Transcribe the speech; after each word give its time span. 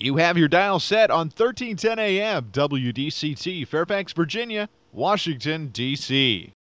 You 0.00 0.18
have 0.18 0.38
your 0.38 0.46
dial 0.46 0.78
set 0.78 1.10
on 1.10 1.26
1310 1.26 1.98
AM 1.98 2.52
WDCT, 2.52 3.66
Fairfax, 3.66 4.12
Virginia, 4.12 4.68
Washington, 4.92 5.70
D.C. 5.72 6.52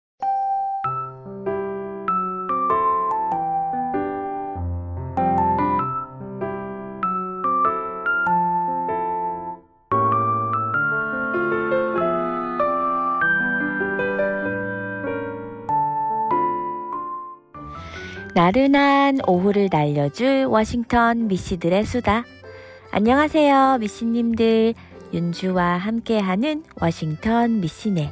나른한 18.34 19.18
오후를 19.27 19.68
날려줄 19.71 20.46
워싱턴 20.46 21.29
미씨들의 21.29 21.84
수다. 21.84 22.25
안녕하세요, 22.99 23.77
미씨님들. 23.81 24.73
윤주와 25.13 25.77
함께하는 25.77 26.63
워싱턴 26.81 27.61
미씨네. 27.61 28.11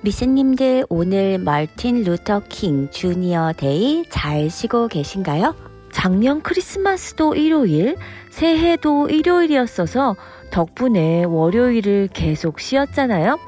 미씨님들 0.00 0.86
오늘 0.88 1.36
Martin 1.36 2.04
Luther 2.04 2.44
King 2.48 2.88
Junior 2.90 3.52
Day 3.54 4.06
잘 4.08 4.48
쉬고 4.48 4.88
계신가요? 4.88 5.54
작년 5.92 6.40
크리스마스도 6.40 7.34
일요일, 7.34 7.96
새해도 8.30 9.10
일요일이었어서 9.10 10.16
덕분에 10.50 11.24
월요일을 11.24 12.08
계속 12.14 12.60
쉬었잖아요. 12.60 13.38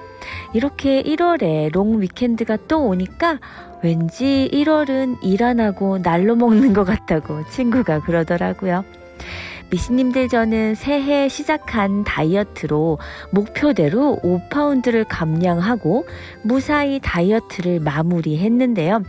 이렇게 0.53 1.03
1월에 1.03 1.73
long 1.73 2.03
weekend가 2.03 2.59
또 2.69 2.85
오니까 2.85 3.41
왠지 3.83 4.51
1월은 4.53 5.21
일 5.23 5.43
안 5.43 5.59
하고 5.59 5.97
날로 6.03 6.37
먹는 6.37 6.75
것 6.75 6.85
같다고 6.85 7.49
친구가 7.49 8.03
그러더라고요. 8.03 8.85
미신님들 9.71 10.29
저는 10.29 10.75
새해 10.75 11.29
시작한 11.29 12.05
다이어트로 12.05 12.99
목표대로 13.31 14.21
5파운드를 14.23 15.07
감량하고 15.09 16.07
무사히 16.43 17.01
다이어트를 17.03 17.81
마무리했는데요. 17.81 19.03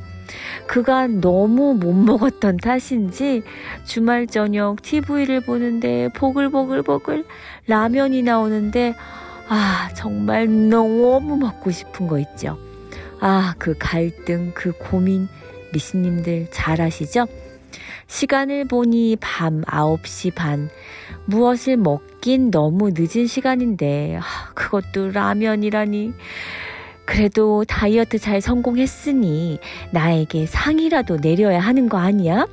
그간 0.66 1.22
너무 1.22 1.74
못 1.74 1.94
먹었던 1.94 2.58
탓인지 2.58 3.44
주말 3.86 4.28
저녁 4.28 4.82
TV를 4.82 5.42
보는데 5.42 6.10
보글보글보글 6.16 7.26
라면이 7.68 8.24
나오는데 8.24 8.96
아, 9.48 9.90
정말 9.96 10.48
너무 10.70 11.38
먹고 11.38 11.72
싶은 11.72 12.08
거 12.08 12.20
있죠. 12.20 12.58
아, 13.22 13.56
그 13.58 13.76
갈등, 13.80 14.52
그 14.54 14.74
고민, 14.78 15.30
미신님들 15.72 16.48
잘 16.52 16.82
아시죠? 16.82 17.28
시간을 18.08 18.66
보니 18.66 19.18
밤 19.20 19.62
9시 19.62 20.34
반. 20.34 20.70
무엇을 21.26 21.78
먹긴 21.78 22.52
너무 22.52 22.92
늦은 22.94 23.28
시간인데, 23.28 24.20
아, 24.22 24.52
그것도 24.54 25.12
라면이라니. 25.12 26.14
그래도 27.06 27.64
다이어트 27.66 28.18
잘 28.18 28.42
성공했으니 28.42 29.60
나에게 29.92 30.46
상이라도 30.46 31.18
내려야 31.18 31.60
하는 31.60 31.88
거 31.88 31.98
아니야? 31.98 32.48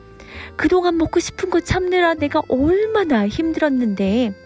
그동안 0.56 0.97
먹고 0.97 1.19
싶은 1.19 1.50
거 1.50 1.60
참느라 1.60 2.14
내가 2.14 2.42
얼마나 2.48 3.27
힘들었는데. 3.27 4.44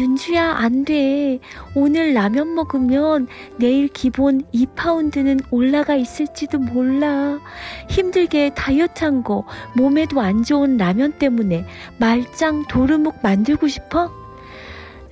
윤주야, 0.00 0.52
안 0.52 0.86
돼. 0.86 1.38
오늘 1.74 2.14
라면 2.14 2.54
먹으면 2.54 3.28
내일 3.58 3.88
기본 3.88 4.42
2파운드는 4.54 5.44
올라가 5.50 5.94
있을지도 5.94 6.58
몰라. 6.58 7.38
힘들게 7.90 8.54
다이어트 8.54 9.04
한 9.04 9.22
거, 9.22 9.44
몸에도 9.76 10.20
안 10.22 10.44
좋은 10.44 10.78
라면 10.78 11.12
때문에 11.18 11.66
말짱 11.98 12.64
도루묵 12.68 13.18
만들고 13.22 13.68
싶어? 13.68 14.10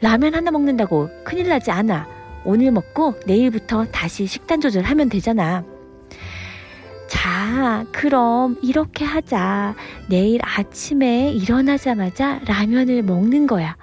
라면 0.00 0.34
하나 0.34 0.50
먹는다고 0.50 1.10
큰일 1.24 1.48
나지 1.48 1.70
않아. 1.70 2.08
오늘 2.44 2.72
먹고 2.72 3.16
내일부터 3.26 3.84
다시 3.86 4.24
식단 4.26 4.62
조절하면 4.62 5.10
되잖아. 5.10 5.62
자, 7.06 7.84
그럼 7.92 8.56
이렇게 8.62 9.04
하자. 9.04 9.74
내일 10.08 10.40
아침에 10.42 11.32
일어나자마자 11.32 12.40
라면을 12.46 13.02
먹는 13.02 13.46
거야. 13.46 13.76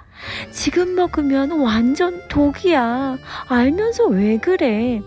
지금 0.50 0.94
먹으면 0.94 1.52
완전 1.60 2.22
독이야. 2.28 3.18
알면서 3.48 4.06
왜 4.06 4.38
그래? 4.38 5.00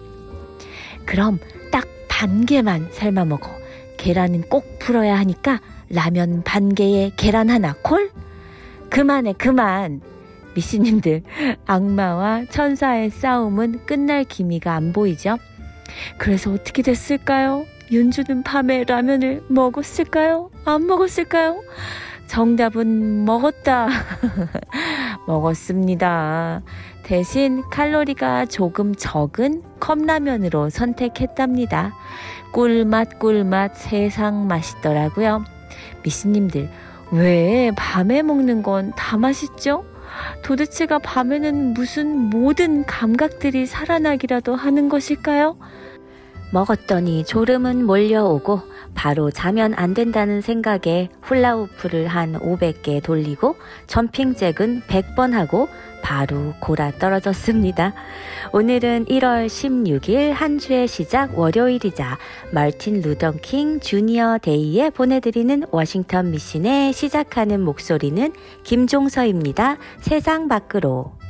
그럼 1.05 1.39
딱 1.72 1.85
반 2.22 2.45
개만 2.45 2.88
삶아 2.91 3.25
먹어. 3.25 3.49
계란은 3.97 4.44
꼭 4.44 4.77
풀어야 4.77 5.17
하니까 5.17 5.59
라면 5.89 6.44
반 6.44 6.75
개에 6.75 7.11
계란 7.17 7.49
하나 7.49 7.73
콜? 7.81 8.11
그만해, 8.91 9.33
그만. 9.39 10.01
미씨님들, 10.53 11.23
악마와 11.66 12.45
천사의 12.51 13.09
싸움은 13.09 13.88
끝날 13.88 14.23
기미가 14.23 14.75
안 14.75 14.93
보이죠? 14.93 15.39
그래서 16.19 16.51
어떻게 16.51 16.83
됐을까요? 16.83 17.66
윤주는 17.91 18.43
밤에 18.43 18.83
라면을 18.83 19.43
먹었을까요? 19.47 20.51
안 20.63 20.85
먹었을까요? 20.85 21.63
정답은 22.31 23.25
먹었다. 23.25 23.89
먹었습니다. 25.27 26.61
대신 27.03 27.61
칼로리가 27.69 28.45
조금 28.45 28.95
적은 28.95 29.61
컵라면으로 29.81 30.69
선택했답니다. 30.69 31.93
꿀맛 32.53 33.19
꿀맛 33.19 33.75
세상 33.75 34.47
맛있더라고요. 34.47 35.43
미씨님들, 36.03 36.69
왜 37.11 37.71
밤에 37.75 38.21
먹는 38.21 38.63
건 38.63 38.93
다 38.95 39.17
맛있죠? 39.17 39.83
도대체가 40.41 40.99
밤에는 40.99 41.73
무슨 41.73 42.29
모든 42.29 42.85
감각들이 42.85 43.65
살아나기라도 43.65 44.55
하는 44.55 44.87
것일까요? 44.87 45.57
먹었더니 46.51 47.23
졸음은 47.25 47.85
몰려오고 47.85 48.62
바로 48.94 49.31
자면 49.31 49.73
안 49.75 49.94
된다는 49.94 50.41
생각에 50.41 51.09
훌라후프를 51.22 52.07
한 52.07 52.34
500개 52.34 53.01
돌리고 53.01 53.56
점핑잭은 53.88 54.81
100번 54.88 55.31
하고 55.31 55.67
바로 56.01 56.53
골아 56.59 56.91
떨어졌습니다. 57.00 57.94
오늘은 58.51 59.06
1월 59.06 59.47
16일 59.47 60.31
한 60.31 60.57
주의 60.57 60.88
시작 60.88 61.38
월요일이자 61.38 62.17
말틴 62.51 63.01
루던킹 63.01 63.79
주니어 63.79 64.40
데이에 64.41 64.90
보내드리는 64.90 65.63
워싱턴 65.72 66.31
미신의 66.31 66.94
시작하는 66.94 67.61
목소리는 67.61 68.34
김종서입니다. 68.63 69.78
세상 70.01 70.47
밖으로. 70.47 71.20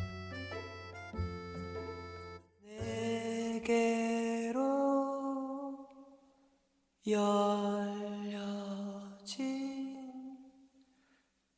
열려진 7.08 8.38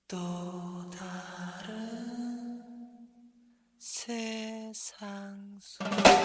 또 0.07 0.17
다른 0.89 2.63
세상 3.77 5.59
속 5.59 6.22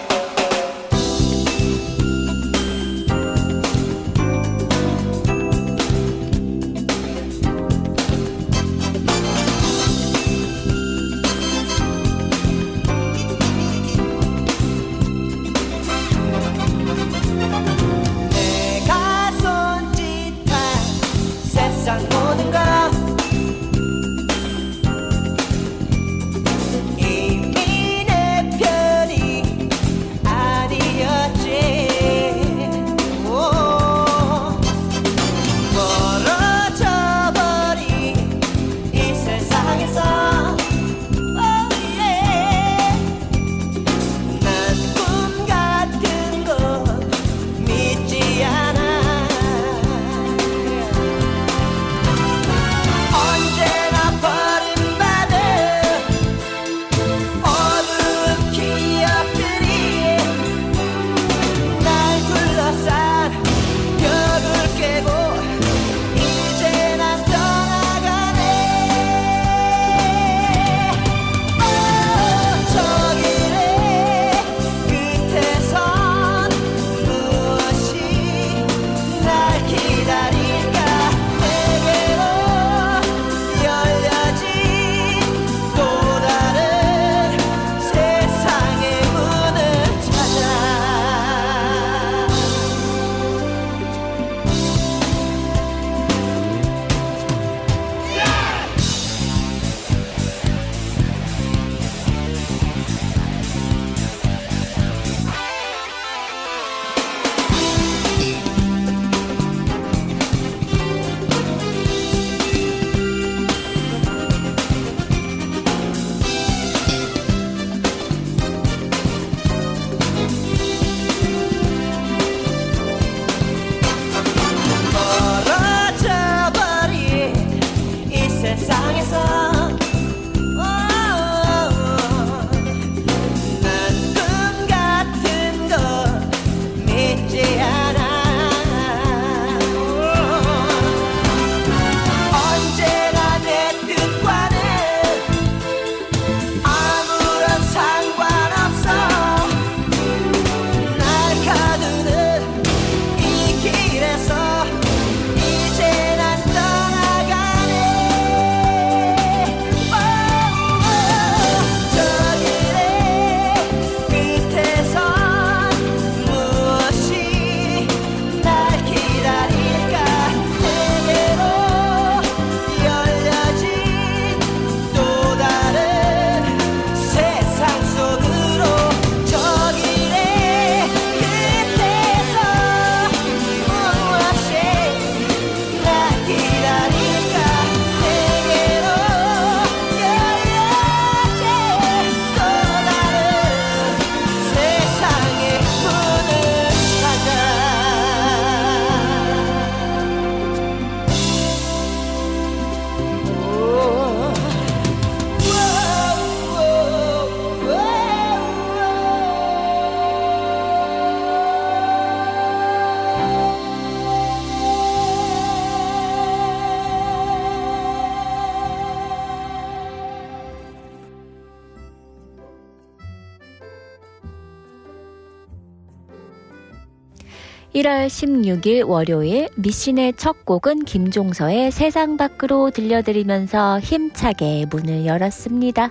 1월 227.78 228.09
16일 228.09 228.89
월요일 228.89 229.48
미신의 229.54 230.15
첫 230.16 230.45
곡은 230.45 230.84
김종서의 230.84 231.71
세상 231.71 232.16
밖으로 232.16 232.72
들려드리면서 232.72 233.78
힘차게 233.78 234.66
문을 234.69 235.07
열었습니다. 235.07 235.91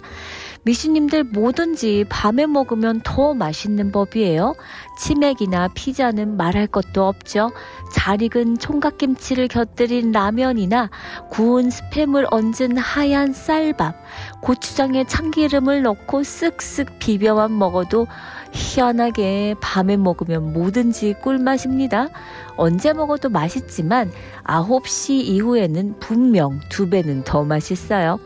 미신님들 0.67 1.23
뭐든지 1.23 2.03
밤에 2.09 2.45
먹으면 2.45 2.99
더 3.01 3.33
맛있는 3.33 3.93
법이에요. 3.93 4.53
치맥이나 4.99 5.69
피자는 5.69 6.35
말할 6.35 6.67
것도 6.67 7.05
없죠. 7.05 7.51
잘 7.93 8.21
익은 8.21 8.57
총각김치를 8.57 9.47
곁들인 9.47 10.11
라면이나 10.11 10.89
구운 11.29 11.69
스팸을 11.69 12.27
얹은 12.31 12.75
하얀 12.75 13.31
쌀밥, 13.31 13.95
고추장에 14.41 15.05
참기름을 15.05 15.83
넣고 15.83 16.19
쓱쓱 16.23 16.99
비벼만 16.99 17.57
먹어도 17.57 18.05
희한하게 18.51 19.55
밤에 19.61 19.95
먹으면 19.95 20.51
뭐든지 20.51 21.15
꿀맛입니다. 21.21 22.09
언제 22.57 22.91
먹어도 22.91 23.29
맛있지만 23.29 24.11
9시 24.43 25.11
이후에는 25.11 25.99
분명 26.01 26.59
두 26.67 26.89
배는 26.89 27.23
더 27.23 27.45
맛있어요. 27.45 28.19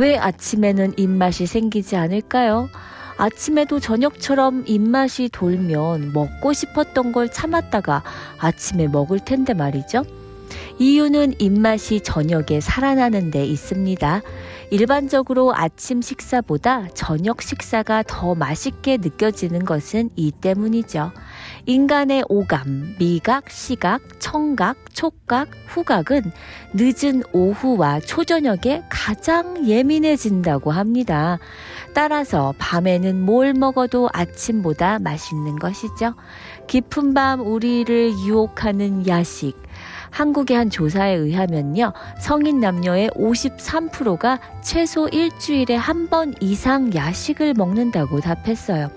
왜 0.00 0.16
아침에는 0.16 0.94
입맛이 0.96 1.44
생기지 1.44 1.94
않을까요? 1.94 2.70
아침에도 3.18 3.80
저녁처럼 3.80 4.64
입맛이 4.66 5.28
돌면 5.30 6.14
먹고 6.14 6.54
싶었던 6.54 7.12
걸 7.12 7.30
참았다가 7.30 8.02
아침에 8.38 8.88
먹을 8.88 9.20
텐데 9.22 9.52
말이죠. 9.52 10.04
이유는 10.78 11.34
입맛이 11.38 12.00
저녁에 12.00 12.60
살아나는 12.62 13.30
데 13.30 13.44
있습니다. 13.44 14.22
일반적으로 14.70 15.52
아침 15.54 16.00
식사보다 16.00 16.88
저녁 16.94 17.42
식사가 17.42 18.04
더 18.06 18.36
맛있게 18.36 18.98
느껴지는 18.98 19.64
것은 19.64 20.10
이 20.14 20.30
때문이죠. 20.30 21.10
인간의 21.66 22.24
오감, 22.28 22.94
미각, 22.98 23.50
시각, 23.50 24.00
청각, 24.20 24.94
촉각, 24.94 25.48
후각은 25.66 26.30
늦은 26.74 27.24
오후와 27.32 27.98
초저녁에 28.00 28.84
가장 28.88 29.66
예민해진다고 29.66 30.70
합니다. 30.70 31.38
따라서 31.92 32.54
밤에는 32.58 33.20
뭘 33.20 33.52
먹어도 33.54 34.08
아침보다 34.12 35.00
맛있는 35.00 35.58
것이죠. 35.58 36.14
깊은 36.68 37.14
밤 37.14 37.40
우리를 37.40 38.12
유혹하는 38.26 39.06
야식. 39.08 39.56
한국의 40.10 40.56
한 40.56 40.70
조사에 40.70 41.14
의하면요. 41.14 41.92
성인 42.18 42.60
남녀의 42.60 43.10
53%가 43.10 44.38
최소 44.62 45.08
일주일에 45.08 45.76
한 45.76 46.08
번 46.10 46.34
이상 46.40 46.92
야식을 46.92 47.54
먹는다고 47.54 48.20
답했어요. 48.20 48.90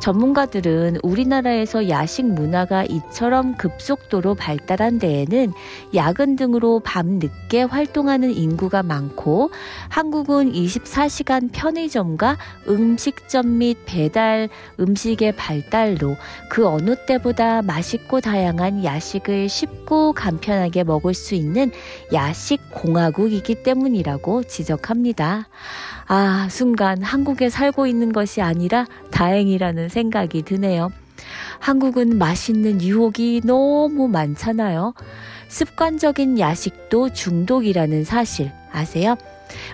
전문가들은 0.00 0.98
우리나라에서 1.02 1.88
야식 1.88 2.26
문화가 2.26 2.84
이처럼 2.84 3.56
급속도로 3.56 4.34
발달한 4.34 4.98
데에는 4.98 5.52
야근 5.94 6.36
등으로 6.36 6.80
밤 6.80 7.18
늦게 7.18 7.62
활동하는 7.62 8.30
인구가 8.30 8.82
많고 8.82 9.50
한국은 9.88 10.52
24시간 10.52 11.50
편의점과 11.52 12.36
음식점 12.68 13.58
및 13.58 13.78
배달 13.86 14.48
음식의 14.78 15.36
발달로 15.36 16.16
그 16.50 16.66
어느 16.66 16.94
때보다 17.06 17.62
맛있고 17.62 18.20
다양한 18.20 18.84
야식을 18.84 19.48
쉽고 19.48 20.12
간편하게 20.12 20.84
먹을 20.84 21.14
수 21.14 21.34
있는 21.34 21.70
야식 22.12 22.60
공화국이기 22.70 23.62
때문이라고 23.62 24.44
지적합니다. 24.44 25.48
아, 26.10 26.48
순간 26.50 27.02
한국에 27.02 27.50
살고 27.50 27.86
있는 27.86 28.12
것이 28.12 28.40
아니라 28.40 28.86
다행이라는 29.10 29.90
생각이 29.90 30.42
드네요. 30.42 30.90
한국은 31.60 32.16
맛있는 32.16 32.80
유혹이 32.80 33.42
너무 33.44 34.08
많잖아요. 34.08 34.94
습관적인 35.48 36.38
야식도 36.38 37.12
중독이라는 37.12 38.04
사실 38.04 38.50
아세요? 38.72 39.16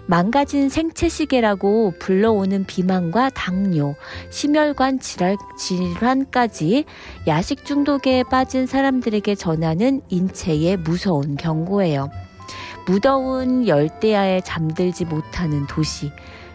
망가진 0.06 0.68
생체시계라고 0.68 1.94
불러오는 2.00 2.64
비만과 2.64 3.30
당뇨, 3.30 3.94
심혈관 4.30 4.98
질환, 4.98 5.36
질환까지 5.58 6.84
야식 7.28 7.64
중독에 7.64 8.24
빠진 8.24 8.66
사람들에게 8.66 9.34
전하는 9.36 10.00
인체의 10.08 10.78
무서운 10.78 11.36
경고예요. 11.36 12.08
무더운 12.86 13.66
열대야에 13.66 14.42
잠들지 14.42 15.04
못하는 15.04 15.66
도시. 15.66 16.12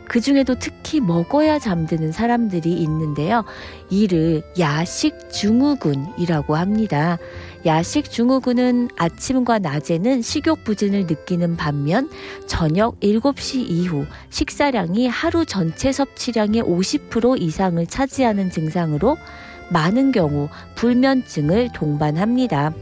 그 0.10 0.20
중에도 0.22 0.56
특히 0.56 1.00
먹어야 1.00 1.60
잠드는 1.60 2.12
사람들이 2.12 2.74
있는데요. 2.74 3.46
이를 3.92 4.42
야식 4.58 5.30
증후군이라고 5.30 6.56
합니다. 6.56 7.20
야식 7.64 8.10
증후군은 8.10 8.90
아침과 8.98 9.60
낮에는 9.60 10.24
식욕 10.24 10.64
부진을 10.64 11.02
느끼는 11.02 11.58
반면 11.58 12.10
저녁 12.48 13.00
7시 13.02 13.70
이후 13.70 14.08
식사량이 14.32 15.08
하루 15.08 15.46
전체 15.46 15.92
섭취량의 15.92 16.64
50% 16.64 17.40
이상을 17.40 17.86
차지하는 17.86 18.50
증상으로 18.50 19.16
많은 19.70 20.12
경우 20.12 20.50
불면증을 20.76 21.70
동반합니다. 21.74 22.74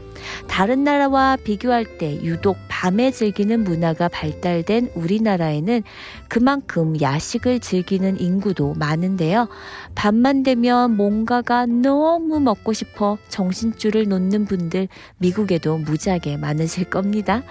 다른 0.46 0.84
나라와 0.84 1.36
비교할 1.36 1.98
때 1.98 2.20
유독 2.22 2.56
밤에 2.68 3.10
즐기는 3.10 3.62
문화가 3.62 4.08
발달된 4.08 4.90
우리나라에는 4.94 5.82
그만큼 6.28 7.00
야식을 7.00 7.60
즐기는 7.60 8.20
인구도 8.20 8.74
많은데요. 8.74 9.48
밤만 9.94 10.42
되면 10.42 10.96
뭔가가 10.96 11.66
너무 11.66 12.40
먹고 12.40 12.72
싶어 12.72 13.18
정신줄을 13.28 14.08
놓는 14.08 14.46
분들 14.46 14.88
미국에도 15.18 15.78
무지하게 15.78 16.36
많으실 16.36 16.90
겁니다. 16.90 17.42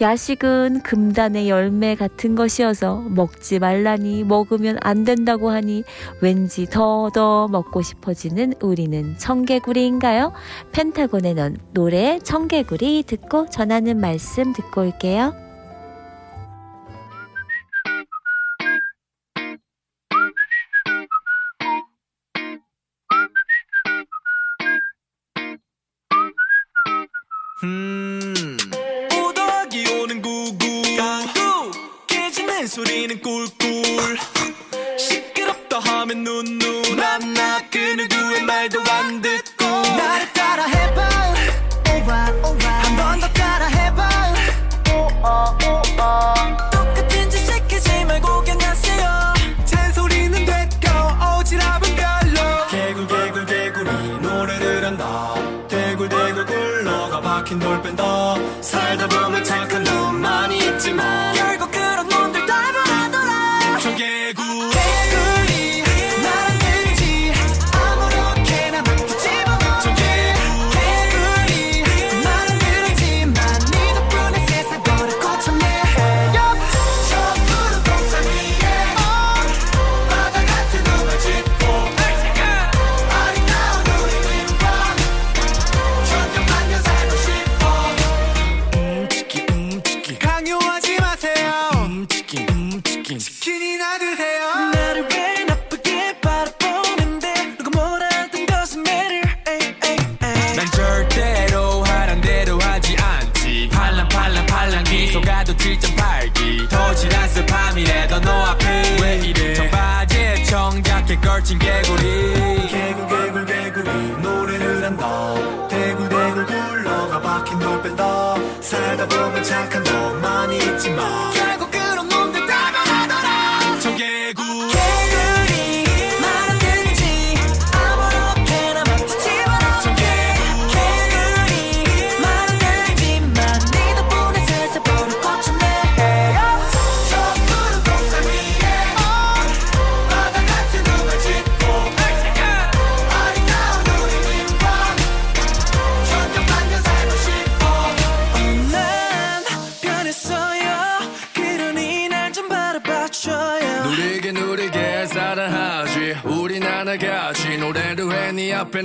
야식은 0.00 0.82
금단의 0.82 1.48
열매 1.48 1.94
같은 1.94 2.34
것이어서 2.34 3.00
먹지 3.08 3.58
말라니 3.58 4.22
먹으면 4.24 4.78
안 4.80 5.04
된다고 5.04 5.50
하니 5.50 5.82
왠지 6.20 6.66
더더 6.66 7.48
먹고 7.48 7.82
싶어지는 7.82 8.54
우리는 8.62 9.16
청개구리인가요? 9.18 10.32
펜타곤의 10.72 11.34
넌 11.34 11.56
노래 11.72 12.18
청개구리 12.20 13.04
듣고 13.06 13.50
전하는 13.50 14.00
말씀 14.00 14.52
듣고 14.52 14.82
올게요. 14.82 15.47
소리 33.24 33.67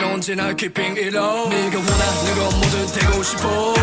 언제나 0.03 0.53
keeping 0.53 0.97
it 0.99 1.15
low. 1.15 1.49
네가 1.49 1.77
원하는 1.77 2.35
건 2.35 2.59
뭐든 2.59 2.85
되고 2.87 3.23
싶어. 3.23 3.73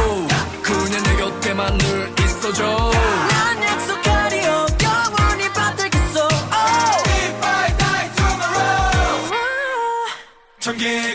그냥 0.62 1.02
내 1.02 1.16
곁에만 1.16 1.78
늘 1.78 2.12
있어줘. 2.20 2.90
난 3.30 3.62
약속하리요 3.62 4.66
영원히 4.82 5.48
받들겠어. 5.52 6.20
Oh. 6.22 7.10
If 7.10 7.44
I 7.44 7.76
die 7.76 8.10
tomorrow. 8.16 9.30
청개 10.60 11.14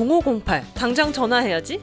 703-206-0508 0.05 0.63
당장 0.73 1.13
전화해야지. 1.13 1.79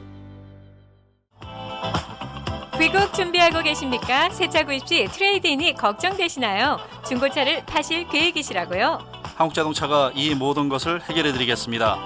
귀국 2.79 3.13
준비하고 3.13 3.61
계십니까? 3.61 4.29
새 4.29 4.47
차 4.49 4.63
구입 4.63 4.87
시 4.87 5.05
트레이드인이 5.11 5.73
걱정되시나요? 5.75 6.77
중고차를 7.07 7.65
파실 7.65 8.07
계획이시라고요? 8.07 8.99
한국자동차가 9.35 10.11
이 10.15 10.33
모든 10.35 10.69
것을 10.69 11.01
해결해 11.01 11.31
드리겠습니다. 11.33 11.97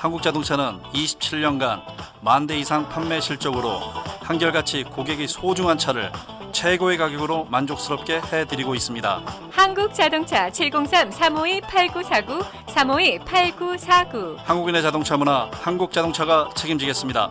한국자동차는 0.00 0.80
27년간 0.94 1.82
만 2.22 2.46
대 2.46 2.56
이상 2.58 2.88
판매 2.88 3.20
실적으로 3.20 3.80
한결같이 4.22 4.84
고객이 4.84 5.26
소중한 5.28 5.76
차를 5.78 6.10
최고의 6.52 6.98
가격으로 6.98 7.46
만족스럽게 7.50 8.20
해드리고 8.32 8.74
있습니다. 8.74 9.22
한국 9.50 9.92
자동차 9.94 10.48
703-352-8949, 10.50 12.44
352-8949. 12.66 14.36
한국인의 14.44 14.82
자동차 14.82 15.16
문화, 15.16 15.50
한국자동차가 15.52 16.50
책임지겠습니다. 16.54 17.30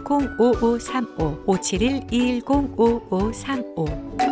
5535 0.00 1.42
571 1.46 2.06
210 2.10 2.76
5535 3.10 4.24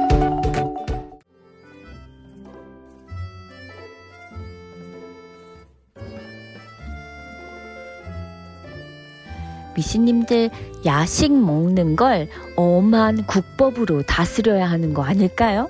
미신님들 9.75 10.50
야식 10.85 11.33
먹는 11.33 11.97
걸 11.97 12.28
엄한 12.57 13.26
국법으로 13.26 14.02
다스려야 14.02 14.71
하는 14.71 14.92
거 14.95 15.02
아닐까요? 15.02 15.69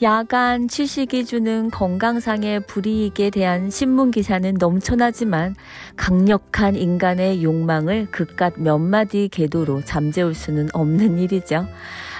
야간 0.00 0.68
취식이 0.68 1.24
주는 1.24 1.72
건강상의 1.72 2.60
불이익에 2.60 3.30
대한 3.30 3.68
신문 3.68 4.12
기사는 4.12 4.54
넘쳐나지만 4.54 5.56
강력한 5.96 6.76
인간의 6.76 7.42
욕망을 7.42 8.06
그깟 8.12 8.60
몇 8.60 8.78
마디 8.78 9.28
궤도로 9.28 9.82
잠재울 9.82 10.34
수는 10.34 10.68
없는 10.72 11.18
일이죠. 11.18 11.66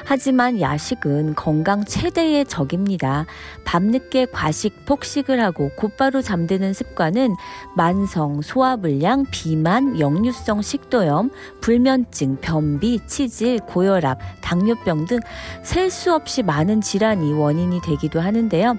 하지만 0.08 0.58
야식은 0.58 1.34
건강 1.34 1.84
최대의 1.84 2.46
적입니다. 2.46 3.26
밤늦게 3.66 4.28
과식, 4.32 4.86
폭식을 4.86 5.38
하고 5.38 5.70
곧바로 5.76 6.22
잠드는 6.22 6.72
습관은 6.72 7.36
만성, 7.76 8.40
소화불량, 8.40 9.26
비만, 9.30 10.00
역류성 10.00 10.62
식도염, 10.62 11.30
불면증, 11.60 12.38
변비, 12.40 13.00
치질, 13.06 13.58
고혈압, 13.58 14.18
당뇨병 14.40 15.04
등 15.04 15.18
셀 15.62 15.90
수 15.90 16.14
없이 16.14 16.42
많은 16.42 16.80
질환이 16.80 17.34
원인이 17.34 17.82
되기도 17.82 18.20
하는데요. 18.20 18.78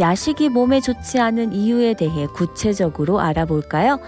야식이 0.00 0.48
몸에 0.48 0.80
좋지 0.80 1.20
않은 1.20 1.52
이유에 1.52 1.94
대해 1.94 2.26
구체적으로 2.26 3.20
알아볼까요? 3.20 4.00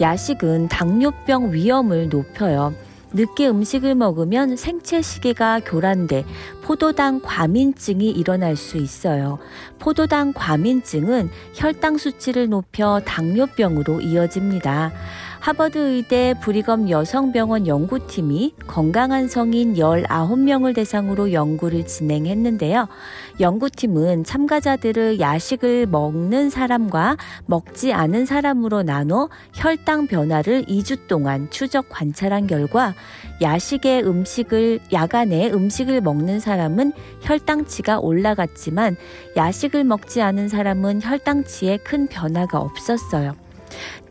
야식은 0.00 0.68
당뇨병 0.68 1.52
위험을 1.52 2.08
높여요. 2.08 2.72
늦게 3.14 3.48
음식을 3.48 3.94
먹으면 3.94 4.56
생체 4.56 5.00
시계가 5.00 5.60
교란돼 5.64 6.24
포도당 6.62 7.20
과민증이 7.22 8.10
일어날 8.10 8.56
수 8.56 8.76
있어요. 8.76 9.38
포도당 9.78 10.32
과민증은 10.32 11.30
혈당 11.54 11.96
수치를 11.96 12.48
높여 12.48 13.00
당뇨병으로 13.04 14.00
이어집니다. 14.00 14.92
하버드 15.44 15.76
의대 15.76 16.32
브리검 16.40 16.88
여성병원 16.88 17.66
연구팀이 17.66 18.54
건강한 18.66 19.28
성인 19.28 19.74
19명을 19.74 20.74
대상으로 20.74 21.34
연구를 21.34 21.86
진행했는데요. 21.86 22.88
연구팀은 23.40 24.24
참가자들을 24.24 25.20
야식을 25.20 25.84
먹는 25.84 26.48
사람과 26.48 27.18
먹지 27.44 27.92
않은 27.92 28.24
사람으로 28.24 28.84
나눠 28.84 29.28
혈당 29.52 30.06
변화를 30.06 30.64
2주 30.64 31.08
동안 31.08 31.50
추적 31.50 31.90
관찰한 31.90 32.46
결과 32.46 32.94
야식에 33.42 34.00
음식을 34.00 34.80
야간에 34.94 35.50
음식을 35.50 36.00
먹는 36.00 36.40
사람은 36.40 36.94
혈당치가 37.20 37.98
올라갔지만 37.98 38.96
야식을 39.36 39.84
먹지 39.84 40.22
않은 40.22 40.48
사람은 40.48 41.02
혈당치에 41.02 41.76
큰 41.84 42.06
변화가 42.06 42.58
없었어요. 42.58 43.43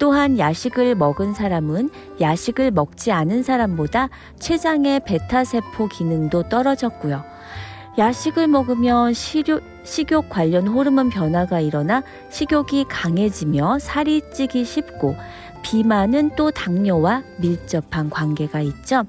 또한 0.04 0.38
야식을 0.38 0.96
먹은 0.96 1.34
사람은 1.34 1.90
야식을 2.20 2.72
먹지 2.72 3.14
않은 3.14 3.42
사람보다 3.42 4.10
췌장의 4.38 5.06
베타세포 5.06 5.88
기능도 5.88 6.50
떨어졌고요. 6.50 7.24
야식을 7.98 8.50
먹으면 8.50 9.14
시료, 9.14 9.62
식욕 9.86 10.28
관련 10.28 10.68
호르몬 10.68 11.10
변화가 11.10 11.62
일어나 11.62 12.04
식욕이 12.30 12.88
강해지며 12.90 13.80
살이 13.80 14.22
찌기 14.34 14.66
쉽고 14.66 15.16
비만은 15.64 16.32
또 16.36 16.52
당뇨와 16.52 17.24
밀접한 17.38 18.10
관계가 18.10 18.62
있죠. 18.62 19.04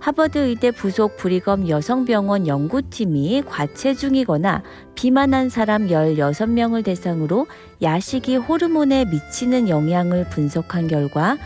하버드 0.00 0.38
의대 0.38 0.70
부속 0.70 1.16
브리검 1.18 1.68
여성병원 1.68 2.46
연구팀이 2.46 3.42
과체중이거나 3.46 4.62
비만한 4.94 5.50
사람 5.50 5.88
16명을 5.88 6.84
대상으로 6.84 7.46
야식이 7.82 8.36
호르몬에 8.36 9.04
미치는 9.04 9.68
영향을 9.68 10.28
분석한 10.30 10.88
결과 10.88 11.36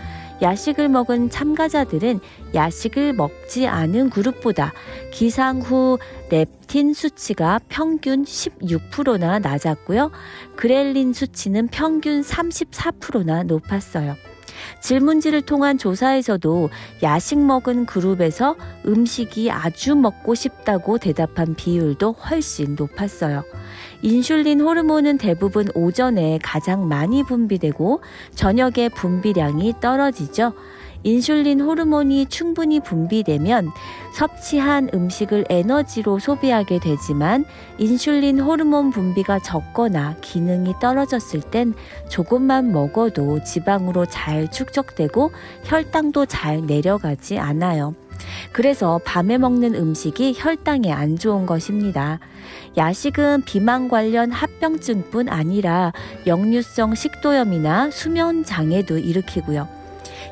야식을 0.41 0.89
먹은 0.89 1.31
참가자들은 1.31 2.21
야식을 2.55 3.13
먹지 3.13 3.69
않은 3.69 4.11
그룹보다 4.11 4.73
기상 5.13 5.61
후 5.61 5.99
렙틴 6.31 6.95
수치가 6.95 7.61
평균 7.69 8.25
16%나 8.25 9.39
낮았고요. 9.39 10.11
그렐린 10.57 11.13
수치는 11.13 11.69
평균 11.69 12.23
34%나 12.23 13.45
높았어요. 13.45 14.17
질문지를 14.81 15.43
통한 15.43 15.79
조사에서도 15.79 16.71
야식 17.03 17.39
먹은 17.39 17.87
그룹에서 17.87 18.57
음식이 18.87 19.51
아주 19.51 19.95
먹고 19.95 20.35
싶다고 20.35 20.99
대답한 20.99 21.55
비율도 21.55 22.13
훨씬 22.13 22.77
높았어요. 22.77 23.45
인슐린 24.03 24.61
호르몬은 24.61 25.19
대부분 25.19 25.69
오전에 25.75 26.39
가장 26.43 26.89
많이 26.89 27.23
분비되고 27.23 28.01
저녁에 28.35 28.89
분비량이 28.95 29.75
떨어지죠. 29.81 30.53
인슐린 31.05 31.61
호르몬이 31.61 32.27
충분히 32.27 32.81
분비되면 32.81 33.71
섭취한 34.15 34.91
음식을 34.95 35.47
에너지로 35.49 36.19
소비하게 36.19 36.79
되지만 36.79 37.45
인슐린 37.79 38.41
호르몬 38.41 38.91
분비가 38.91 39.41
적거나 39.41 40.17
기능이 40.21 40.75
떨어졌을 40.81 41.41
땐 41.41 41.75
조금만 42.09 42.73
먹어도 42.73 43.43
지방으로 43.43 44.07
잘 44.07 44.51
축적되고 44.51 45.33
혈당도 45.65 46.27
잘 46.27 46.67
내려가지 46.67 47.39
않아요. 47.39 47.95
그래서 48.53 49.01
밤에 49.05 49.39
먹는 49.39 49.75
음식이 49.75 50.35
혈당에 50.37 50.93
안 50.93 51.19
좋은 51.19 51.47
것입니다. 51.47 52.21
야식은 52.77 53.43
비만 53.45 53.89
관련 53.89 54.31
합병증뿐 54.31 55.29
아니라 55.29 55.93
역류성 56.27 56.95
식도염이나 56.95 57.91
수면 57.91 58.45
장애도 58.45 58.99
일으키고요. 58.99 59.82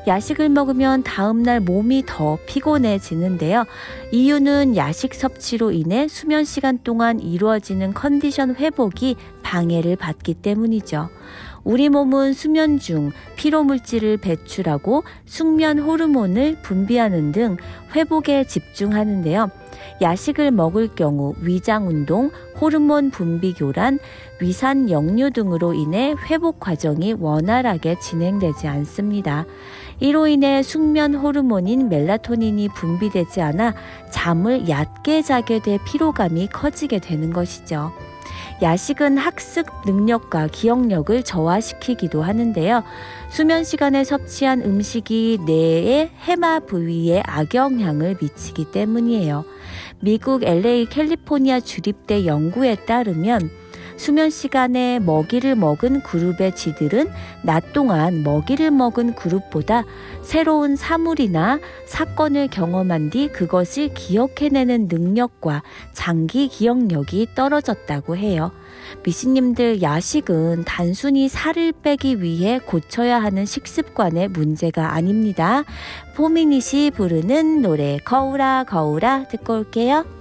야식을 0.07 0.49
먹으면 0.49 1.03
다음날 1.03 1.59
몸이 1.59 2.03
더 2.07 2.37
피곤해지는데요. 2.47 3.65
이유는 4.11 4.75
야식 4.75 5.13
섭취로 5.13 5.71
인해 5.71 6.07
수면 6.07 6.43
시간 6.43 6.79
동안 6.83 7.19
이루어지는 7.19 7.93
컨디션 7.93 8.55
회복이 8.55 9.15
방해를 9.43 9.95
받기 9.95 10.35
때문이죠. 10.35 11.09
우리 11.63 11.89
몸은 11.89 12.33
수면 12.33 12.79
중 12.79 13.11
피로 13.35 13.63
물질을 13.63 14.17
배출하고 14.17 15.03
숙면 15.25 15.79
호르몬을 15.79 16.57
분비하는 16.63 17.31
등 17.31 17.57
회복에 17.95 18.45
집중하는데요. 18.45 19.51
야식을 20.01 20.51
먹을 20.51 20.87
경우 20.87 21.35
위장 21.41 21.87
운동, 21.87 22.31
호르몬 22.59 23.11
분비 23.11 23.53
교란, 23.53 23.99
위산 24.41 24.89
역류 24.89 25.29
등으로 25.29 25.73
인해 25.73 26.15
회복 26.29 26.59
과정이 26.59 27.13
원활하게 27.13 27.99
진행되지 27.99 28.67
않습니다. 28.67 29.45
이로 29.99 30.27
인해 30.27 30.63
숙면 30.63 31.13
호르몬인 31.13 31.89
멜라토닌이 31.89 32.69
분비되지 32.69 33.39
않아 33.41 33.75
잠을 34.09 34.67
얕게 34.67 35.21
자게 35.21 35.59
돼 35.59 35.77
피로감이 35.85 36.47
커지게 36.47 36.97
되는 36.97 37.31
것이죠. 37.31 37.91
야식은 38.63 39.17
학습 39.17 39.67
능력과 39.85 40.47
기억력을 40.47 41.21
저하시키기도 41.21 42.23
하는데요. 42.23 42.83
수면 43.29 43.63
시간에 43.63 44.03
섭취한 44.03 44.61
음식이 44.61 45.39
뇌의 45.45 46.09
해마 46.19 46.61
부위에 46.61 47.21
악영향을 47.25 48.17
미치기 48.19 48.71
때문이에요. 48.71 49.45
미국 49.99 50.43
LA 50.43 50.87
캘리포니아 50.87 51.59
주립대 51.59 52.25
연구에 52.25 52.75
따르면 52.75 53.60
수면 54.01 54.31
시간에 54.31 54.97
먹이를 54.97 55.53
먹은 55.53 56.01
그룹의 56.01 56.55
쥐들은 56.55 57.11
낮 57.43 57.71
동안 57.71 58.23
먹이를 58.23 58.71
먹은 58.71 59.13
그룹보다 59.13 59.83
새로운 60.23 60.75
사물이나 60.75 61.59
사건을 61.85 62.47
경험한 62.47 63.11
뒤 63.11 63.27
그것을 63.27 63.93
기억해내는 63.93 64.87
능력과 64.87 65.61
장기 65.93 66.47
기억력이 66.47 67.27
떨어졌다고 67.35 68.17
해요. 68.17 68.51
미신님들 69.05 69.83
야식은 69.83 70.63
단순히 70.65 71.29
살을 71.29 71.71
빼기 71.71 72.23
위해 72.23 72.57
고쳐야 72.57 73.21
하는 73.21 73.45
식습관의 73.45 74.29
문제가 74.29 74.95
아닙니다. 74.95 75.63
포미닛이 76.15 76.89
부르는 76.89 77.61
노래 77.61 77.99
거울아 77.99 78.63
거울아 78.63 79.27
듣고 79.27 79.59
올게요. 79.59 80.20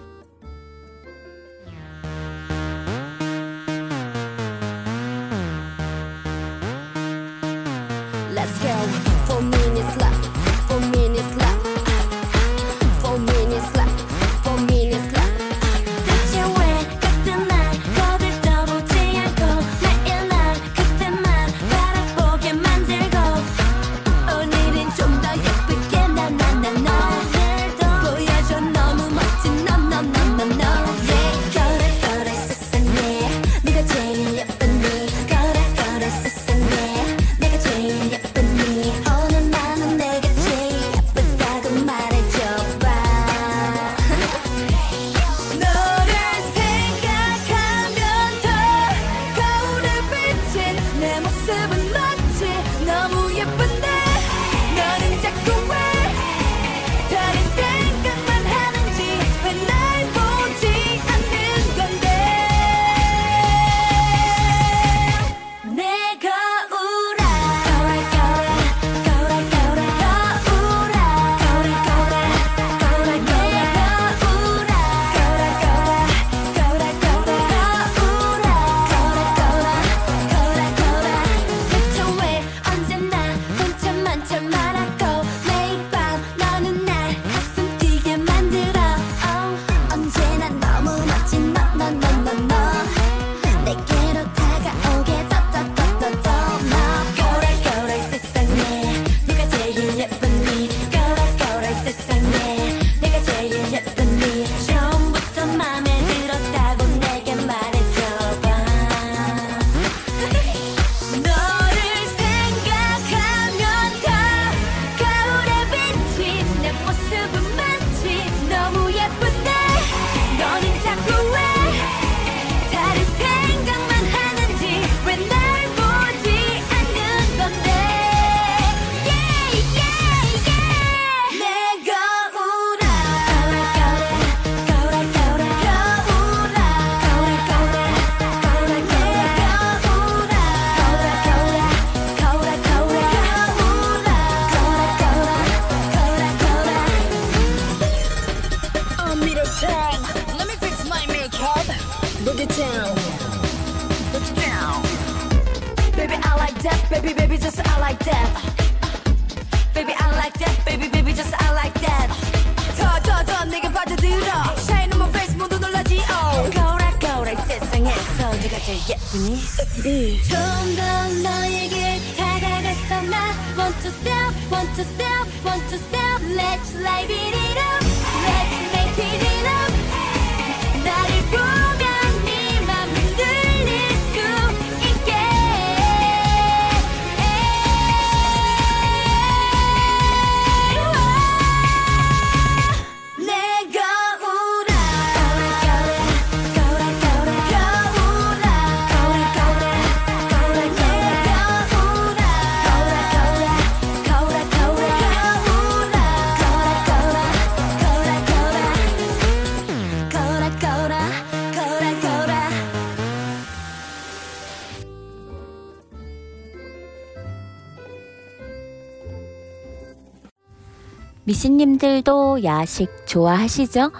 미신님들도 221.30 222.42
야식 222.42 223.06
좋아하시죠? 223.06 223.92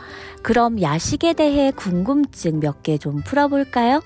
그럼 0.43 0.83
야식에 0.83 1.33
대해 1.35 1.71
궁금증 1.71 2.59
몇 2.59 2.83
개 2.83 2.99
좀 2.99 3.21
풀어볼까요? 3.23 4.01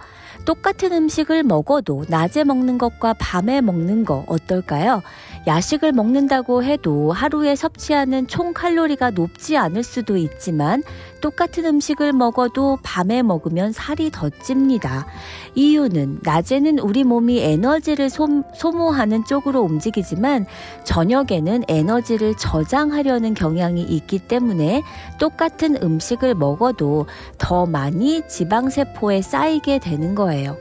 똑같은 0.45 0.93
음식을 0.93 1.43
먹어도 1.43 2.05
낮에 2.11 2.45
먹는 2.45 2.77
것과 2.77 3.15
밤에 3.15 3.63
먹는 3.63 4.05
거 4.05 4.25
어떨까요? 4.27 5.01
야식을 5.47 5.93
먹는다고 5.93 6.65
해도 6.65 7.13
하루에 7.13 7.55
섭취하는 7.55 8.27
총 8.27 8.55
칼로리가 8.55 9.11
높지 9.11 9.57
않을 9.57 9.83
수도 9.83 10.17
있지만 10.17 10.83
똑같은 11.21 11.65
음식을 11.65 12.13
먹어도 12.13 12.79
밤에 12.83 13.23
먹으면 13.23 13.73
살이 13.73 14.11
더 14.11 14.29
찝니다. 14.29 15.07
이유는 15.55 16.21
낮에는 16.23 16.79
우리 16.79 17.05
몸이 17.05 17.41
에너지를 17.41 18.11
소, 18.11 18.43
소모하는 18.55 19.25
쪽으로 19.25 19.63
움직이지만 19.63 20.47
저녁에는 20.85 21.65
에너지를 21.69 22.37
저장하려는 22.37 23.35
경향이 23.35 23.83
있기 23.83 24.19
때문에 24.19 24.83
똑같은 25.19 25.83
음식을 25.83 26.35
먹어도 26.35 27.07
더 27.39 27.65
많이 27.65 28.27
지방세포에 28.29 29.23
쌓이게 29.23 29.79
되는 29.79 30.15
거예요. 30.15 30.57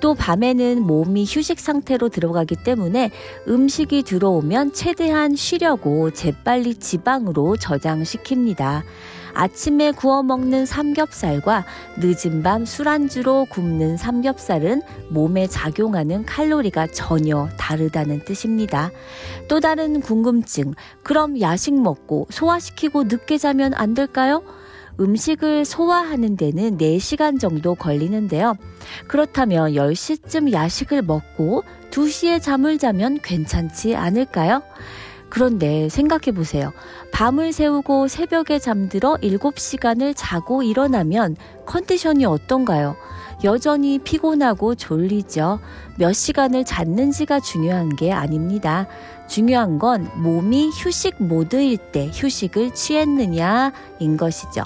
또 0.00 0.14
밤에는 0.14 0.82
몸이 0.82 1.24
휴식 1.28 1.60
상태로 1.60 2.08
들어가기 2.08 2.56
때문에 2.64 3.10
음식이 3.48 4.02
들어오면 4.02 4.72
최대한 4.72 5.36
쉬려고 5.36 6.10
재빨리 6.10 6.76
지방으로 6.76 7.56
저장시킵니다. 7.60 8.82
아침에 9.36 9.92
구워 9.92 10.22
먹는 10.22 10.64
삼겹살과 10.64 11.66
늦은 11.98 12.42
밤 12.42 12.64
술안주로 12.64 13.46
굽는 13.50 13.98
삼겹살은 13.98 14.80
몸에 15.10 15.46
작용하는 15.46 16.24
칼로리가 16.24 16.86
전혀 16.86 17.46
다르다는 17.58 18.24
뜻입니다. 18.24 18.90
또 19.46 19.60
다른 19.60 20.00
궁금증. 20.00 20.72
그럼 21.02 21.38
야식 21.38 21.78
먹고 21.78 22.26
소화시키고 22.30 23.04
늦게 23.04 23.36
자면 23.36 23.74
안 23.74 23.92
될까요? 23.92 24.42
음식을 24.98 25.64
소화하는 25.64 26.36
데는 26.36 26.78
4시간 26.78 27.38
정도 27.38 27.74
걸리는데요. 27.74 28.56
그렇다면 29.08 29.72
10시쯤 29.72 30.52
야식을 30.52 31.02
먹고 31.02 31.64
2시에 31.90 32.42
잠을 32.42 32.78
자면 32.78 33.18
괜찮지 33.22 33.94
않을까요? 33.94 34.62
그런데 35.28 35.88
생각해 35.88 36.32
보세요. 36.34 36.72
밤을 37.12 37.52
새우고 37.52 38.08
새벽에 38.08 38.58
잠들어 38.58 39.16
7시간을 39.16 40.14
자고 40.16 40.62
일어나면 40.62 41.36
컨디션이 41.66 42.24
어떤가요? 42.24 42.96
여전히 43.44 43.98
피곤하고 43.98 44.76
졸리죠. 44.76 45.60
몇 45.98 46.12
시간을 46.12 46.64
잤는지가 46.64 47.40
중요한 47.40 47.94
게 47.96 48.12
아닙니다. 48.12 48.86
중요한 49.28 49.78
건 49.78 50.08
몸이 50.16 50.70
휴식 50.70 51.22
모드일 51.22 51.76
때 51.92 52.10
휴식을 52.14 52.72
취했느냐인 52.72 54.16
것이죠. 54.16 54.64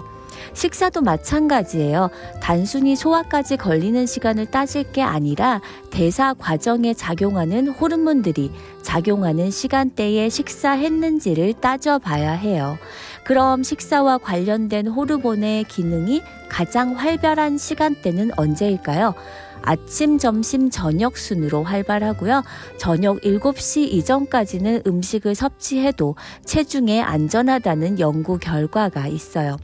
식사도 0.54 1.00
마찬가지예요. 1.02 2.10
단순히 2.40 2.96
소화까지 2.96 3.56
걸리는 3.56 4.06
시간을 4.06 4.46
따질 4.46 4.92
게 4.92 5.02
아니라 5.02 5.60
대사 5.90 6.34
과정에 6.34 6.94
작용하는 6.94 7.68
호르몬들이 7.68 8.50
작용하는 8.82 9.50
시간대에 9.50 10.28
식사했는지를 10.28 11.54
따져봐야 11.54 12.32
해요. 12.32 12.78
그럼 13.24 13.62
식사와 13.62 14.18
관련된 14.18 14.88
호르몬의 14.88 15.64
기능이 15.64 16.22
가장 16.48 16.96
활발한 16.96 17.58
시간대는 17.58 18.32
언제일까요? 18.36 19.14
아침, 19.62 20.18
점심, 20.18 20.70
저녁 20.70 21.16
순으로 21.16 21.62
활발하고요. 21.62 22.42
저녁 22.78 23.20
7시 23.20 23.92
이전까지는 23.92 24.82
음식을 24.86 25.34
섭취해도 25.34 26.16
체중에 26.44 27.02
안전하다는 27.02 28.00
연구 28.00 28.38
결과가 28.38 29.06
있어요. 29.06 29.58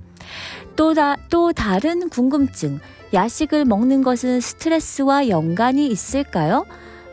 또, 0.76 0.94
다, 0.94 1.16
또 1.30 1.52
다른 1.52 2.08
궁금증. 2.08 2.80
야식을 3.14 3.64
먹는 3.64 4.02
것은 4.02 4.40
스트레스와 4.40 5.28
연관이 5.28 5.86
있을까요? 5.86 6.66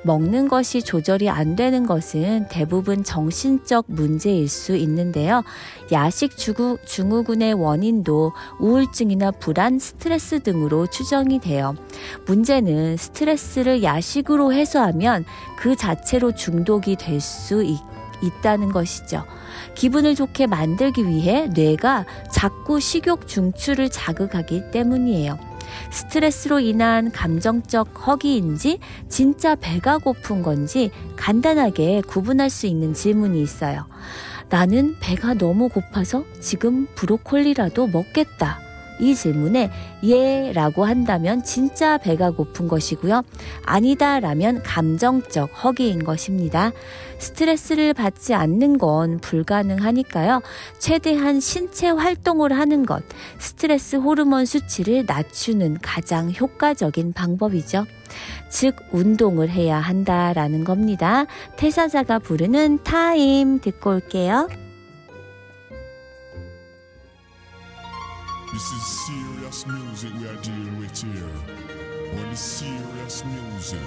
먹는 0.06 0.50
것이 0.50 0.82
조절이 0.82 1.30
안 1.30 1.56
되는 1.56 1.86
것은 1.86 2.48
대부분 2.50 3.06
정신적 3.06 3.86
문제일 3.88 4.50
수 4.50 4.76
있는데요. 4.76 5.44
야식 5.94 6.36
주구, 6.36 6.78
증후군의 6.86 7.54
원인도 7.54 8.34
우울증이나 8.60 9.32
불안, 9.32 9.80
스트레스 9.80 10.42
등으로 10.42 10.88
추정이 10.88 11.40
돼요. 11.40 11.76
문제는 12.26 12.98
스트레스를 12.98 13.82
야식으로 13.82 14.52
해소하면 14.52 15.24
그 15.58 15.78
자체로 15.78 16.34
중독이 16.34 16.98
될 16.98 17.22
수 17.22 17.64
있다는 18.22 18.74
것이죠. 18.74 19.24
기분을 19.76 20.16
좋게 20.16 20.48
만들기 20.48 21.08
위해 21.08 21.48
뇌가 21.48 22.06
자꾸 22.32 22.80
식욕 22.80 23.28
중추를 23.28 23.90
자극하기 23.90 24.72
때문이에요. 24.72 25.38
스트레스로 25.92 26.60
인한 26.60 27.12
감정적 27.12 28.08
허기인지 28.08 28.80
진짜 29.10 29.56
배가 29.56 29.98
고픈 29.98 30.44
건지 30.44 30.92
간단하게 31.16 32.02
구분할 32.08 32.50
수 32.50 32.68
있는 32.68 32.94
질문이 32.94 33.42
있어요. 33.42 33.86
나는 34.50 34.96
배가 35.00 35.34
너무 35.34 35.70
고파서 35.70 36.24
지금 36.40 36.88
브로콜리라도 36.96 37.88
먹겠다. 37.88 38.60
이 39.00 39.16
질문에 39.16 39.72
예 40.04 40.52
라고 40.54 40.86
한다면 40.86 41.44
진짜 41.44 41.98
배가 41.98 42.30
고픈 42.30 42.68
것이고요. 42.68 43.24
아니다 43.66 44.20
라면 44.20 44.62
감정적 44.62 45.64
허기인 45.64 46.04
것입니다. 46.04 46.72
스트레스를 47.24 47.94
받지 47.94 48.34
않는 48.34 48.78
건 48.78 49.20
불가능하니까요. 49.20 50.42
최대한 50.78 51.40
신체 51.40 51.90
활동을 51.90 52.52
하는 52.52 52.86
것, 52.86 53.04
스트레스 53.40 53.96
호르몬 53.96 54.46
수치를 54.46 55.06
낮추는 55.08 55.78
가장 55.82 56.32
효과적인 56.32 57.14
방법이죠. 57.14 57.86
즉, 58.50 58.76
운동을 58.92 59.50
해야 59.50 59.80
한다라는 59.80 60.64
겁니다. 60.64 61.26
태사자가 61.58 62.20
부르는 62.20 62.84
타임 62.84 63.60
듣고 63.60 63.92
올게요. 63.92 64.48
This 68.52 68.72
is 68.72 68.84
serious 69.08 69.66
music 69.66 70.14
we 70.20 70.28
are 70.28 70.42
dealing 70.44 70.80
with 70.80 71.04
here. 71.04 71.26
Only 72.14 72.36
serious 72.36 73.26
music. 73.26 73.80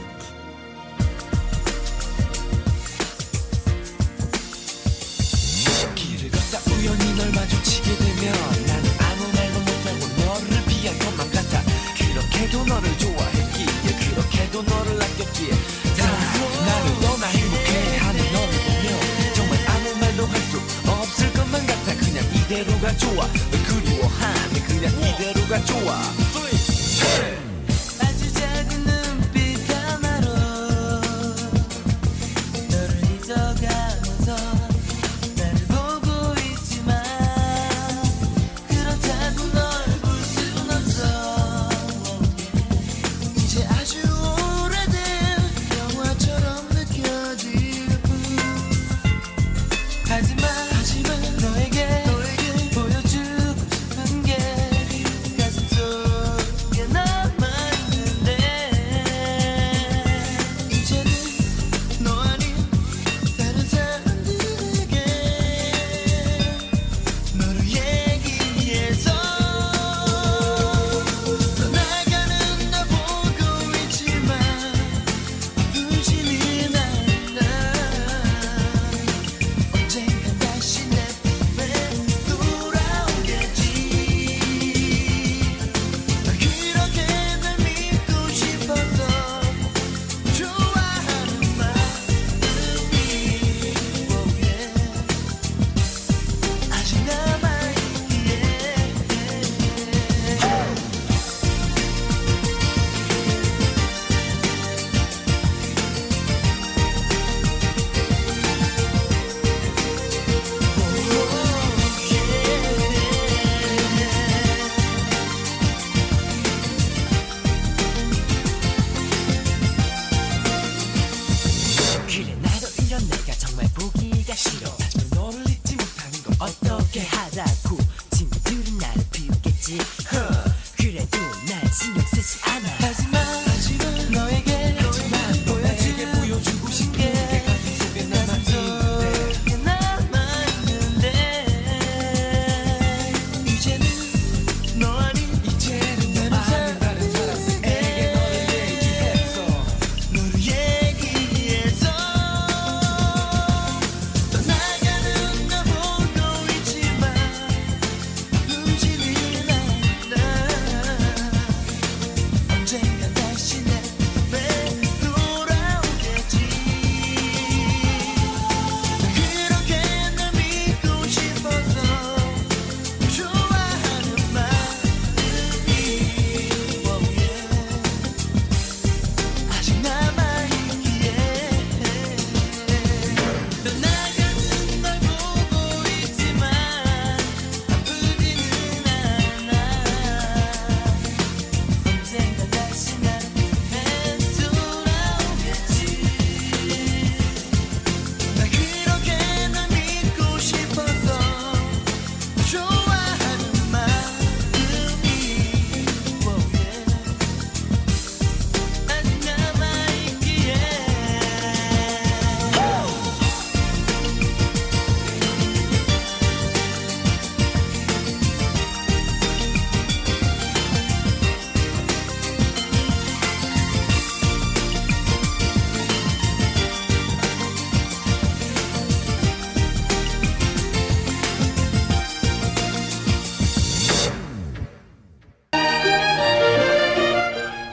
걷다 6.24 6.58
우연히 6.72 7.14
널 7.14 7.30
마주치게 7.30 7.96
되면 7.96 8.32
나는 8.66 8.90
아무 9.00 9.32
말도 9.34 9.60
못하고 9.60 10.00
너를 10.24 10.64
피한 10.66 10.98
것만 10.98 11.30
같아. 11.30 11.62
그렇게도 11.98 12.64
너를 12.64 12.98
좋아했기에 12.98 13.66
그렇게도 14.10 14.62
너를 14.62 15.02
아꼈기에 15.02 15.50
다 15.96 16.06
나를 16.66 17.00
너나 17.02 17.26
행복해 17.26 17.96
하는 17.98 18.32
너를 18.32 18.58
보며 18.64 19.32
정말 19.34 19.58
아무 19.68 19.94
말도 20.00 20.26
할 20.26 20.40
수 20.46 20.58
없을 20.90 21.32
것만 21.34 21.66
같아. 21.66 21.94
그냥 21.96 22.24
이대로가 22.34 22.96
좋아. 22.96 23.26
널 23.26 23.62
그리워하네? 23.66 24.60
그냥 24.62 24.92
이대로가 25.02 25.64
좋아. 25.66 26.00
Three, 26.32 27.45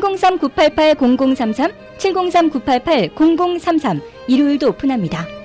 703-988-0033, 0.00 1.72
703-988-0033 1.98 4.00
일요일도 4.28 4.68
오픈합니다. 4.68 5.41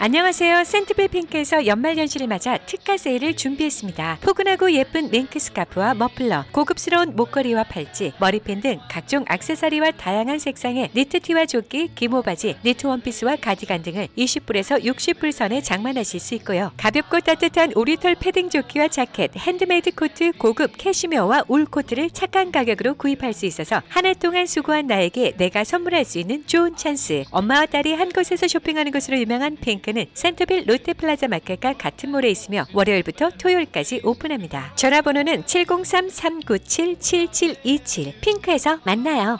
안녕하세요. 0.00 0.62
센트빌 0.62 1.08
핑크에서 1.08 1.66
연말 1.66 1.98
연시를 1.98 2.28
맞아 2.28 2.56
특가 2.56 2.96
세일을 2.96 3.34
준비했습니다. 3.34 4.18
포근하고 4.20 4.70
예쁜 4.70 5.08
밍크 5.08 5.40
스카프와 5.40 5.94
머플러, 5.94 6.44
고급스러운 6.52 7.16
목걸이와 7.16 7.64
팔찌, 7.64 8.12
머리핀 8.20 8.60
등 8.60 8.78
각종 8.88 9.24
액세서리와 9.28 9.90
다양한 9.90 10.38
색상의 10.38 10.90
니트티와 10.94 11.46
조끼, 11.46 11.88
기모바지, 11.96 12.58
니트 12.64 12.86
원피스와 12.86 13.36
가디건 13.40 13.82
등을 13.82 14.06
20불에서 14.16 14.84
60불 14.84 15.32
선에 15.32 15.60
장만하실 15.62 16.20
수 16.20 16.36
있고요. 16.36 16.70
가볍고 16.76 17.18
따뜻한 17.18 17.72
오리털 17.74 18.14
패딩 18.20 18.50
조끼와 18.50 18.86
자켓, 18.86 19.32
핸드메이드 19.36 19.96
코트, 19.96 20.30
고급 20.30 20.78
캐시미어와 20.78 21.46
울 21.48 21.64
코트를 21.64 22.10
착한 22.10 22.52
가격으로 22.52 22.94
구입할 22.94 23.32
수 23.32 23.46
있어서 23.46 23.82
한 23.88 24.06
해 24.06 24.14
동안 24.14 24.46
수고한 24.46 24.86
나에게 24.86 25.32
내가 25.38 25.64
선물할 25.64 26.04
수 26.04 26.20
있는 26.20 26.46
좋은 26.46 26.76
찬스. 26.76 27.24
엄마와 27.32 27.66
딸이 27.66 27.94
한 27.94 28.10
곳에서 28.10 28.46
쇼핑하는 28.46 28.92
것으로 28.92 29.18
유명한 29.18 29.56
핑크 29.60 29.87
는 29.92 30.06
센터빌 30.12 30.64
롯데플라자 30.66 31.28
마켓과 31.28 31.74
같은 31.74 32.10
몰에 32.10 32.28
있으며 32.28 32.66
월요일부터 32.74 33.30
토요일까지 33.30 34.00
오픈합니다. 34.04 34.72
전화번호는 34.74 35.44
703-397-7727 35.44 38.20
핑크에서 38.20 38.80
만나요. 38.84 39.38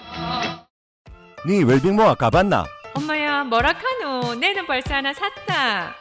네 1.46 1.62
웰빙 1.62 1.96
모아 1.96 2.14
가봤나? 2.14 2.64
엄마야 2.94 3.44
뭐라카노 3.44 4.37
내는 4.37 4.66
벌써 4.66 4.94
하나 4.94 5.12
샀다. 5.12 5.94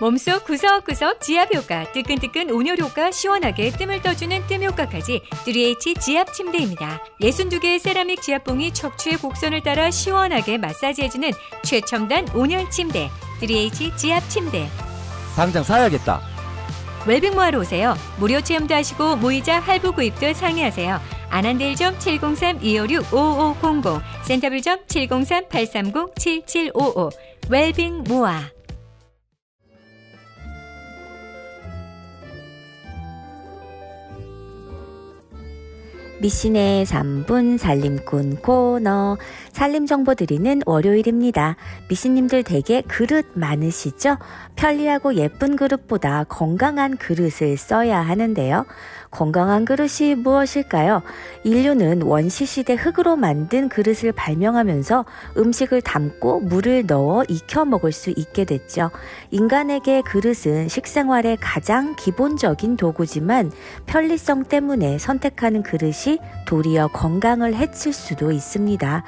몸속 0.00 0.44
구석구석 0.44 1.20
지압 1.20 1.54
효과, 1.54 1.92
뜨끈뜨끈 1.92 2.50
온열 2.50 2.78
효과, 2.78 3.10
시원하게 3.10 3.70
뜸을 3.72 4.00
떠주는 4.00 4.46
뜸 4.46 4.62
효과까지 4.62 5.20
3H 5.44 6.00
지압 6.00 6.32
침대입니다. 6.32 7.04
62개의 7.20 7.78
세라믹 7.78 8.22
지압봉이 8.22 8.72
척추의 8.72 9.18
곡선을 9.18 9.62
따라 9.62 9.90
시원하게 9.90 10.56
마사지해주는 10.56 11.30
최첨단 11.62 12.26
온열 12.34 12.70
침대 12.70 13.10
3H 13.40 13.96
지압 13.96 14.28
침대. 14.28 14.68
당장 15.36 15.62
사야겠다. 15.62 16.20
웰빙 17.06 17.34
모아로 17.34 17.60
오세요. 17.60 17.94
무료 18.18 18.40
체험도 18.42 18.74
하시고 18.74 19.14
무이자 19.16 19.58
할부 19.60 19.92
구입도 19.92 20.34
상의하세요. 20.34 21.00
안한대일점 21.30 21.96
703-256-5500 21.98 24.02
센터빌점 24.24 24.80
703-830-7755 24.86 27.10
웰빙 27.48 28.04
모아 28.08 28.42
미신의 36.20 36.84
3분 36.84 37.56
살림꾼 37.56 38.36
코너 38.42 39.16
살림 39.52 39.86
정보 39.86 40.14
드리는 40.14 40.60
월요일입니다. 40.66 41.56
미신님들 41.88 42.42
댁에 42.42 42.82
그릇 42.82 43.26
많으시죠? 43.32 44.18
편리하고 44.54 45.14
예쁜 45.14 45.56
그릇보다 45.56 46.24
건강한 46.24 46.98
그릇을 46.98 47.56
써야 47.56 48.00
하는데요. 48.00 48.66
건강한 49.10 49.64
그릇이 49.64 50.14
무엇일까요? 50.14 51.02
인류는 51.42 52.02
원시시대 52.02 52.74
흙으로 52.74 53.16
만든 53.16 53.68
그릇을 53.68 54.12
발명하면서 54.12 55.04
음식을 55.36 55.82
담고 55.82 56.40
물을 56.40 56.84
넣어 56.86 57.24
익혀 57.28 57.64
먹을 57.64 57.92
수 57.92 58.10
있게 58.10 58.44
됐죠. 58.44 58.90
인간에게 59.30 60.02
그릇은 60.02 60.68
식생활의 60.68 61.38
가장 61.40 61.96
기본적인 61.96 62.76
도구지만 62.76 63.50
편리성 63.86 64.44
때문에 64.44 64.98
선택하는 64.98 65.62
그릇이 65.62 66.18
도리어 66.46 66.88
건강을 66.88 67.54
해칠 67.54 67.92
수도 67.92 68.30
있습니다. 68.30 69.02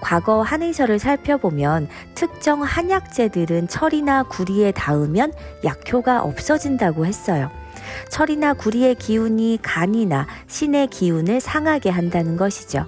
과거 0.00 0.42
한의설을 0.42 0.98
살펴보면 0.98 1.88
특정 2.14 2.62
한약재들은 2.62 3.68
철이나 3.68 4.24
구리에 4.24 4.72
닿으면 4.72 5.32
약효가 5.62 6.22
없어진다고 6.22 7.06
했어요. 7.06 7.50
철이나 8.08 8.54
구리의 8.54 8.94
기운이 8.96 9.58
간이나 9.62 10.26
신의 10.46 10.88
기운을 10.88 11.40
상하게 11.40 11.90
한다는 11.90 12.36
것이죠. 12.36 12.86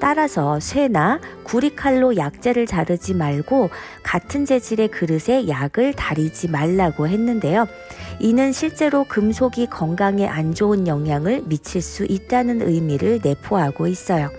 따라서 0.00 0.60
쇠나 0.60 1.20
구리칼로 1.44 2.16
약재를 2.16 2.66
자르지 2.66 3.14
말고 3.14 3.70
같은 4.02 4.44
재질의 4.44 4.88
그릇에 4.88 5.48
약을 5.48 5.94
다리지 5.94 6.48
말라고 6.48 7.08
했는데요. 7.08 7.66
이는 8.20 8.52
실제로 8.52 9.04
금속이 9.04 9.66
건강에 9.66 10.26
안 10.26 10.54
좋은 10.54 10.86
영향을 10.86 11.42
미칠 11.46 11.82
수 11.82 12.04
있다는 12.04 12.62
의미를 12.62 13.20
내포하고 13.22 13.86
있어요. 13.86 14.30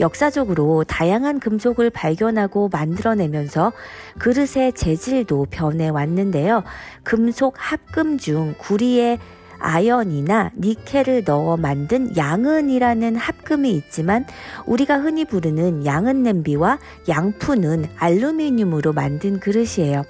역사적으로 0.00 0.84
다양한 0.84 1.40
금속을 1.40 1.90
발견하고 1.90 2.68
만들어내면서 2.72 3.72
그릇의 4.18 4.72
재질도 4.74 5.46
변해 5.50 5.88
왔는데요. 5.88 6.62
금속 7.02 7.54
합금 7.56 8.18
중 8.18 8.54
구리의 8.58 9.18
아연이나 9.58 10.50
니켈을 10.56 11.24
넣어 11.26 11.56
만든 11.56 12.16
양은이라는 12.16 13.16
합금이 13.16 13.70
있지만 13.72 14.24
우리가 14.66 14.98
흔히 14.98 15.24
부르는 15.24 15.84
양은 15.84 16.22
냄비와 16.22 16.78
양푼은 17.08 17.86
알루미늄으로 17.96 18.92
만든 18.92 19.40
그릇이에요. 19.40 20.04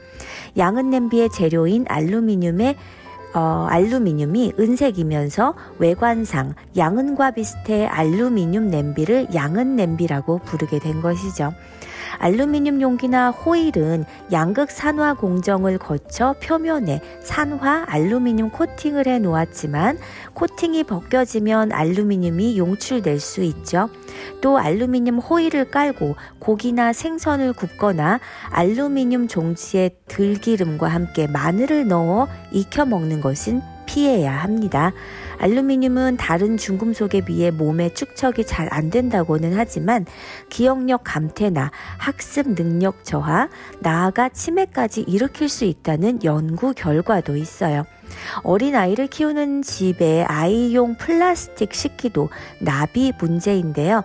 양은 0.57 0.91
냄비의 0.91 1.31
재료인 1.31 1.85
알루미늄의 1.89 2.77
어, 3.35 3.67
알루미늄이 3.69 4.55
은색이면서 4.59 5.55
외관상 5.79 6.55
양은과 6.77 7.33
비슷해 7.33 7.87
알루미늄 7.87 8.71
냄비를 8.71 9.29
양은 9.35 9.77
냄비라고 9.77 10.39
부르게 10.39 10.79
된 10.79 11.03
것이죠. 11.03 11.53
알루미늄 12.19 12.81
용기나 12.81 13.31
호일은 13.31 14.05
양극 14.33 14.71
산화 14.71 15.15
공정을 15.15 15.79
거쳐 15.79 16.35
표면에 16.43 17.01
산화 17.21 17.85
알루미늄 17.89 18.51
코팅을 18.51 19.07
해 19.07 19.19
놓았지만 19.19 19.99
코팅이 20.35 20.85
벗겨지면 20.85 21.73
알루미늄이 21.73 22.59
용출될 22.59 23.21
수 23.21 23.43
있죠. 23.43 23.89
또 24.41 24.59
알루미늄 24.59 25.19
호일을 25.19 25.71
깔고 25.71 26.17
고기나 26.39 26.93
생선을 26.93 27.53
굽거나 27.53 28.21
알루미늄 28.51 29.29
종지에 29.29 29.91
들기름과 30.07 30.89
함께 30.89 31.27
마늘을 31.27 31.89
넣어 31.89 32.29
익혀 32.51 32.85
먹는 32.85 33.21
것은 33.21 33.61
피해야 33.87 34.33
합니다. 34.33 34.93
알루미늄은 35.39 36.17
다른 36.17 36.57
중금속에 36.57 37.23
비해 37.23 37.51
몸에 37.51 37.93
축적이 37.93 38.45
잘 38.45 38.69
안 38.71 38.91
된다고는 38.91 39.55
하지만 39.57 40.05
기억력 40.51 41.03
감퇴나 41.05 41.71
학습 41.99 42.55
능력 42.55 43.05
저하, 43.05 43.49
나아가 43.81 44.29
치매까지 44.29 45.03
일으킬 45.03 45.49
수 45.49 45.65
있다는 45.65 46.23
연구 46.25 46.73
결과도 46.75 47.37
있어요. 47.37 47.85
어린 48.43 48.77
아이를 48.77 49.07
키우는 49.07 49.63
집에 49.63 50.25
아이용 50.25 50.97
플라스틱 50.97 51.75
식기도 51.75 52.29
나비 52.61 53.13
문제인데요. 53.19 54.03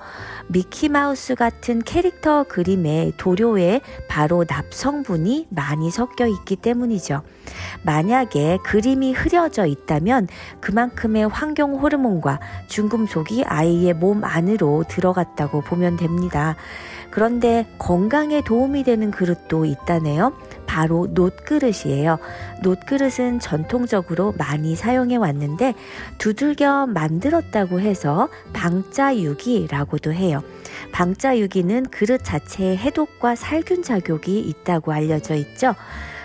미키마우스 0.47 1.35
같은 1.35 1.81
캐릭터 1.81 2.43
그림에 2.43 3.11
도료에 3.17 3.81
바로 4.07 4.45
납성분이 4.47 5.47
많이 5.49 5.89
섞여 5.91 6.27
있기 6.27 6.57
때문이죠. 6.57 7.21
만약에 7.83 8.59
그림이 8.63 9.13
흐려져 9.13 9.65
있다면 9.65 10.27
그만큼의 10.59 11.27
환경 11.27 11.75
호르몬과 11.75 12.39
중금속이 12.67 13.43
아이의 13.45 13.93
몸 13.93 14.23
안으로 14.23 14.83
들어갔다고 14.87 15.61
보면 15.61 15.97
됩니다. 15.97 16.55
그런데 17.09 17.67
건강에 17.77 18.41
도움이 18.41 18.83
되는 18.83 19.11
그릇도 19.11 19.65
있다네요. 19.65 20.33
바로 20.73 21.07
놋그릇이에요. 21.11 22.17
놋그릇은 22.63 23.39
전통적으로 23.39 24.33
많이 24.39 24.75
사용해 24.75 25.17
왔는데 25.17 25.75
두들겨 26.17 26.87
만들었다고 26.87 27.79
해서 27.79 28.27
방자유기라고도 28.53 30.13
해요. 30.13 30.41
방자유기는 30.91 31.91
그릇 31.91 32.21
자체에 32.23 32.75
해독과 32.75 33.35
살균 33.35 33.83
작용이 33.83 34.39
있다고 34.39 34.91
알려져 34.91 35.35
있죠. 35.35 35.75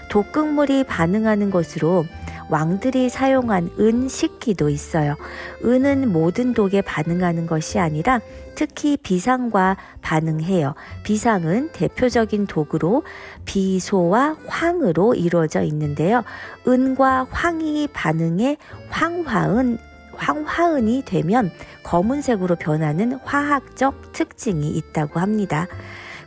독극물이 0.09 0.84
반응하는 0.84 1.51
것으로 1.51 2.07
왕들이 2.49 3.09
사용한 3.09 3.70
은 3.78 4.09
식기도 4.09 4.68
있어요. 4.68 5.16
은은 5.64 6.12
모든 6.12 6.55
독에 6.55 6.82
반응하는 6.82 7.46
것이 7.46 7.78
아니라 7.78 8.20
특히 8.55 8.96
비상과 8.96 9.76
반응해요. 10.03 10.74
비상은 11.05 11.70
대표적인 11.72 12.46
독으로 12.46 13.05
비소와 13.44 14.36
황으로 14.46 15.14
이루어져 15.14 15.62
있는데요. 15.62 16.24
은과 16.66 17.28
황이 17.30 17.88
반응해 17.92 18.57
황화은 18.90 19.78
황화은이 20.16 21.05
되면 21.07 21.51
검은색으로 21.84 22.57
변하는 22.57 23.12
화학적 23.24 24.12
특징이 24.12 24.70
있다고 24.70 25.20
합니다. 25.20 25.68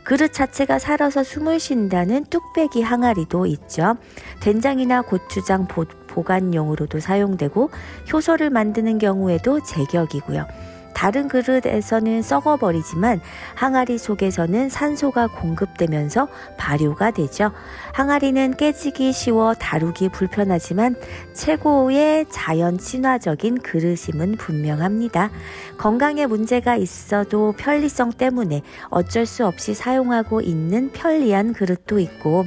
그릇 0.04 0.32
자체가 0.32 0.78
살아서 0.78 1.22
숨을 1.22 1.60
쉰다는 1.60 2.24
뚝배기 2.24 2.82
항아리도 2.82 3.46
있죠. 3.46 3.96
된장이나 4.40 5.02
고추장 5.02 5.68
보, 6.12 6.22
보관용으로도 6.22 7.00
사용되고 7.00 7.70
효소를 8.12 8.50
만드는 8.50 8.98
경우에도 8.98 9.60
제격이고요. 9.60 10.46
다른 10.94 11.26
그릇에서는 11.26 12.20
썩어버리지만 12.22 13.20
항아리 13.54 13.96
속에서는 13.96 14.68
산소가 14.68 15.28
공급되면서 15.28 16.28
발효가 16.58 17.10
되죠. 17.10 17.50
항아리는 17.92 18.56
깨지기 18.56 19.12
쉬워 19.12 19.54
다루기 19.54 20.10
불편하지만 20.10 20.94
최고의 21.32 22.26
자연 22.30 22.78
친화적인 22.78 23.62
그릇임은 23.62 24.36
분명합니다. 24.36 25.30
건강에 25.78 26.26
문제가 26.26 26.76
있어도 26.76 27.52
편리성 27.56 28.12
때문에 28.12 28.60
어쩔 28.90 29.24
수 29.24 29.46
없이 29.46 29.74
사용하고 29.74 30.42
있는 30.42 30.92
편리한 30.92 31.54
그릇도 31.54 31.98
있고 32.00 32.44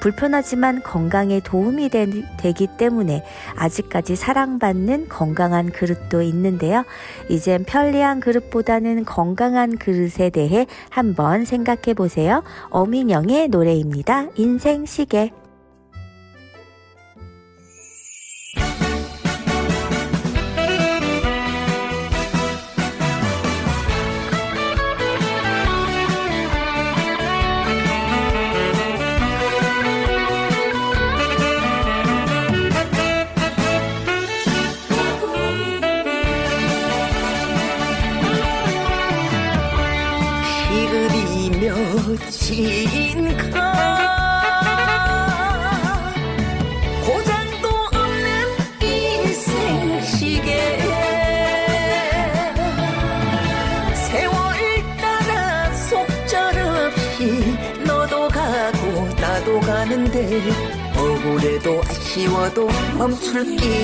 불편하지만 0.00 0.82
건강에 0.82 1.40
도움이 1.40 1.88
되, 1.88 2.06
되기 2.36 2.66
때문에 2.66 3.24
아직까지 3.56 4.16
사랑받는 4.16 5.08
건강한 5.08 5.70
그릇도 5.70 6.22
있는데요. 6.22 6.84
이젠 7.28 7.64
편리한 7.64 8.20
그릇보다는 8.20 9.04
건강한 9.04 9.76
그릇에 9.76 10.30
대해 10.30 10.66
한번 10.90 11.44
생각해 11.44 11.94
보세요. 11.94 12.42
어민영의 12.70 13.48
노래입니다. 13.48 14.26
인생 14.36 14.86
시계. 14.86 15.32
멈 63.44 63.75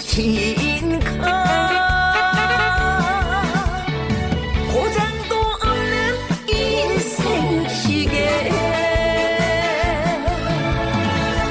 시인가? 0.00 1.44
고장도 4.72 5.34
없는 5.62 5.92
인생시계. 6.48 8.16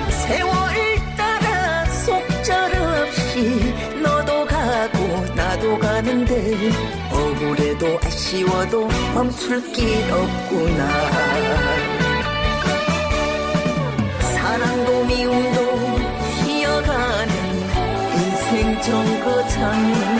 세월 0.10 0.74
따라 1.18 1.86
속절없이 1.86 3.74
너도 4.02 4.46
가고 4.46 4.98
나도 5.36 5.78
가는데 5.80 6.72
억울해도 7.12 8.00
아쉬워도 8.04 8.88
멈출 9.14 9.62
길 9.74 10.12
없구나. 10.12 10.82
사랑도 14.34 15.06
미움도 15.06 15.63
정 19.64 20.13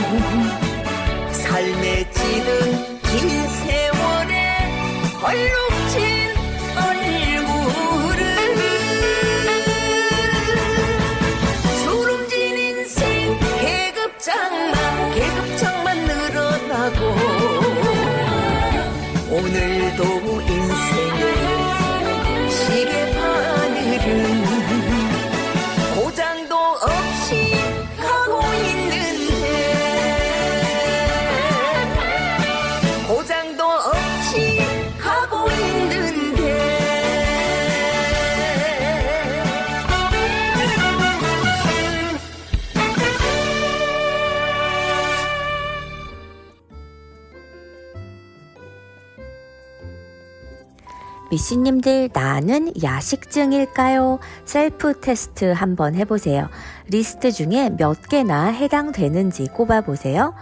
미씨님들 51.54 52.10
나는 52.14 52.74
야식증일까요? 52.82 54.18
셀프 54.44 55.00
테스트 55.00 55.46
한번 55.52 55.94
해보세요. 55.94 56.50
리스트 56.88 57.32
중에 57.32 57.70
몇 57.78 58.10
개나 58.10 58.48
해당되는지 58.48 59.50
꼽아보세요. 59.54 60.34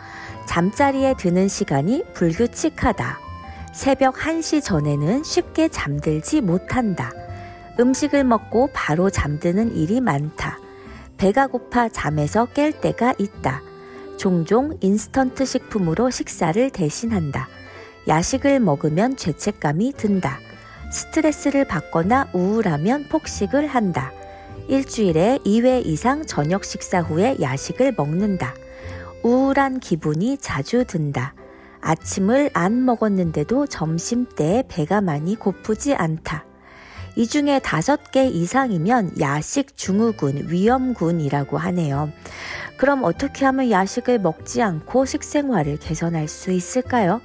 잠자리에 0.48 1.16
드는 1.18 1.50
시간이 1.50 2.06
불규칙하다. 2.14 3.20
새벽 3.74 4.16
1시 4.16 4.64
전에는 4.64 5.24
쉽게 5.24 5.68
잠들지 5.68 6.40
못한다. 6.40 7.12
음식을 7.78 8.24
먹고 8.24 8.70
바로 8.74 9.10
잠드는 9.10 9.76
일이 9.76 10.00
많다. 10.00 10.60
배가 11.18 11.48
고파 11.48 11.90
잠에서 11.90 12.46
깰 12.46 12.80
때가 12.80 13.16
있다. 13.18 13.62
종종 14.18 14.78
인스턴트 14.80 15.46
식품으로 15.46 16.10
식사를 16.10 16.70
대신한다. 16.70 17.50
야식을 18.08 18.62
먹으면 18.62 19.18
죄책감이 19.18 19.94
든다. 19.98 20.40
스트레스를 20.92 21.66
받거나 21.66 22.30
우울하면 22.34 23.06
폭식을 23.10 23.68
한다. 23.68 24.12
일주일에 24.68 25.40
2회 25.46 25.86
이상 25.86 26.26
저녁 26.26 26.66
식사 26.66 27.02
후에 27.02 27.38
야식을 27.42 27.96
먹는다. 27.98 28.54
우울한 29.24 29.80
기분이 29.80 30.38
자주 30.38 30.86
든다. 30.86 31.34
아침을 31.82 32.52
안 32.54 32.86
먹었는데도 32.86 33.68
점심 33.68 34.26
때 34.26 34.64
배가 34.68 35.02
많이 35.02 35.36
고프지 35.36 35.96
않다. 35.96 36.46
이 37.18 37.28
중에 37.28 37.60
다섯 37.60 38.12
개 38.12 38.26
이상이면 38.28 39.20
야식 39.20 39.76
중후군, 39.76 40.50
위험군이라고 40.50 41.58
하네요. 41.58 42.10
그럼 42.78 43.04
어떻게 43.04 43.44
하면 43.46 43.70
야식을 43.70 44.20
먹지 44.20 44.62
않고 44.62 45.06
식생활을 45.06 45.78
개선할 45.78 46.28
수 46.28 46.52
있을까요? 46.52 47.22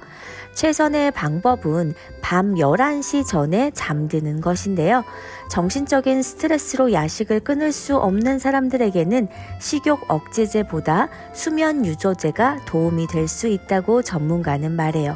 최선의 0.57 1.11
방법은 1.11 1.93
밤 2.19 2.55
11시 2.55 3.27
전에 3.27 3.69
잠드는 3.75 4.41
것인데요. 4.41 5.03
정신적인 5.51 6.23
스트레스로 6.23 6.93
야식을 6.93 7.41
끊을 7.41 7.71
수 7.71 7.95
없는 7.95 8.39
사람들에게는 8.39 9.27
식욕 9.61 10.09
억제제보다 10.09 11.09
수면 11.31 11.85
유조제가 11.85 12.65
도움이 12.65 13.05
될 13.05 13.27
수 13.27 13.47
있다고 13.47 14.01
전문가는 14.01 14.71
말해요. 14.71 15.15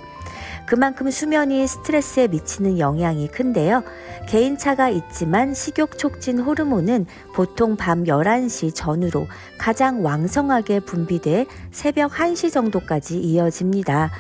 그만큼 0.72 1.12
수면이 1.12 1.68
스트레스에 1.68 2.30
미치는 2.30 2.80
영향이 2.80 3.28
큰데요. 3.28 3.84
개인차가 4.30 4.88
있지만 4.88 5.54
식욕 5.54 5.98
촉진 5.98 6.40
호르몬은 6.40 7.08
보통 7.36 7.76
밤 7.76 8.06
11시 8.06 8.74
전후로 8.74 9.28
가장 9.58 10.02
왕성하게 10.06 10.80
분비돼 10.80 11.48
새벽 11.72 12.14
1시 12.14 12.54
정도까지 12.54 13.20
이어집니다. 13.20 14.12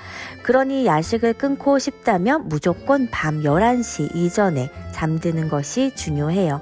그러니 0.44 0.86
야식을 0.86 1.36
끊고 1.36 1.80
싶다면 1.80 2.50
무조건 2.50 3.08
밤 3.10 3.44
11시 3.44 4.14
이전에 4.14 4.70
잠드는 4.92 5.48
것이 5.48 5.96
중요해요. 5.96 6.60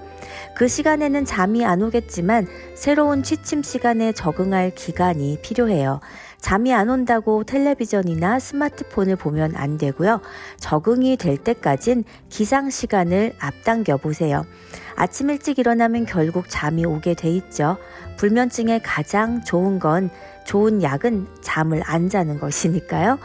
그 0.55 0.67
시간에는 0.67 1.25
잠이 1.25 1.65
안 1.65 1.81
오겠지만 1.81 2.45
새로운 2.75 3.23
취침 3.23 3.63
시간에 3.63 4.11
적응할 4.11 4.71
기간이 4.75 5.39
필요해요. 5.41 5.99
잠이 6.41 6.73
안 6.73 6.89
온다고 6.89 7.43
텔레비전이나 7.43 8.39
스마트폰을 8.39 9.15
보면 9.17 9.55
안 9.55 9.77
되고요. 9.77 10.21
적응이 10.57 11.17
될 11.17 11.37
때까진 11.37 12.03
기상 12.29 12.69
시간을 12.69 13.33
앞당겨 13.39 13.97
보세요. 13.97 14.45
아침 14.95 15.29
일찍 15.29 15.59
일어나면 15.59 16.05
결국 16.05 16.45
잠이 16.49 16.85
오게 16.85 17.13
돼 17.13 17.29
있죠. 17.29 17.77
불면증에 18.17 18.79
가장 18.79 19.43
좋은 19.43 19.79
건 19.79 20.09
좋은 20.49 20.81
약은 20.81 21.27
잠을 21.41 21.83
안 21.85 22.09
자는 22.09 22.39
것이니까요. 22.39 23.19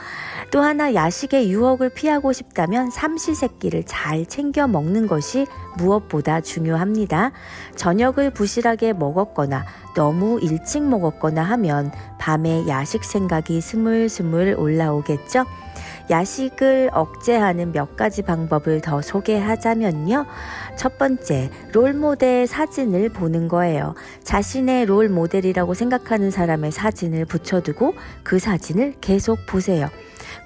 또 0.51 0.61
하나 0.61 0.93
야식의 0.93 1.51
유혹을 1.51 1.95
피하고 1.95 2.35
싶다면 2.35 2.91
삼시세끼를 2.91 3.85
잘 3.87 4.27
챙겨 4.27 4.67
먹는 4.67 5.07
것이 5.07 5.47
무엇보다 5.79 6.43
중요합니다. 6.43 7.33
저녁을 7.77 8.29
부실하게 8.29 8.93
먹었거나 8.93 9.65
너무 9.95 10.39
일찍 10.43 10.87
먹었거나 10.87 11.43
하면 11.43 11.91
밤에 12.19 12.69
야식 12.69 13.05
생각이 13.05 13.59
스물스물 13.59 14.57
올라오겠죠? 14.59 15.47
야식을 16.11 16.91
억제하는 16.93 17.73
몇 17.73 17.97
가지 17.97 18.23
방법을 18.23 18.81
더 18.81 19.01
소개하자면요. 19.01 20.27
첫 20.77 20.99
번째, 20.99 21.51
롤 21.73 21.95
모델 21.95 22.47
사진을 22.47 23.09
보는 23.11 23.49
거예요. 23.49 23.95
자신의 24.23 24.87
롤 24.87 25.09
모델이라고 25.09 25.75
생각하는 25.75 26.31
사람의 26.31 26.73
사진을 26.73 27.25
붙여두고 27.25 27.95
그 28.23 28.39
사진을 28.39 28.95
계속 29.01 29.39
보세요. 29.47 29.89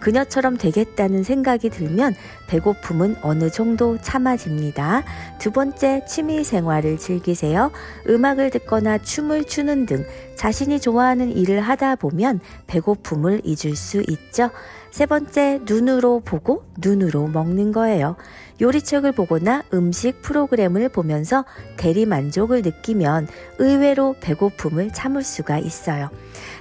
그녀처럼 0.01 0.57
되겠다는 0.57 1.23
생각이 1.23 1.71
들면 1.71 2.15
배고픔은 2.47 3.17
어느 3.23 3.51
정도 3.51 3.99
참아집니다. 4.01 5.03
두 5.39 5.51
번째, 5.51 6.05
취미 6.07 6.45
생활을 6.45 6.99
즐기세요. 6.99 7.73
음악을 8.09 8.51
듣거나 8.51 8.99
춤을 8.99 9.45
추는 9.45 9.87
등 9.87 10.05
자신이 10.37 10.81
좋아하는 10.81 11.37
일을 11.37 11.61
하다 11.61 11.97
보면 11.97 12.41
배고픔을 12.67 13.43
잊을 13.45 13.75
수 13.75 14.03
있죠. 14.09 14.51
세 14.91 15.07
번째, 15.07 15.61
눈으로 15.65 16.21
보고 16.21 16.65
눈으로 16.79 17.29
먹는 17.29 17.73
거예요. 17.73 18.17
요리책을 18.61 19.13
보거나 19.13 19.63
음식 19.73 20.21
프로그램을 20.23 20.89
보면서 20.89 21.45
대리 21.77 22.07
만족을 22.07 22.63
느끼면 22.63 23.29
의외로 23.59 24.17
배고픔을 24.21 24.93
참을 24.93 25.23
수가 25.23 25.59
있어요. 25.59 26.11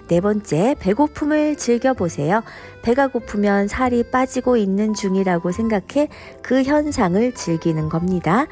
네 0.07 0.21
번째, 0.21 0.75
배고픔을 0.79 1.55
즐겨보세요. 1.57 2.43
배가 2.81 3.07
고프면 3.07 3.67
살이 3.67 4.03
빠지고 4.03 4.57
있는 4.57 4.93
중이라고 4.93 5.51
생각해 5.51 6.09
그 6.41 6.63
현상을 6.63 7.33
즐기는 7.33 7.89
겁니다. 7.89 8.47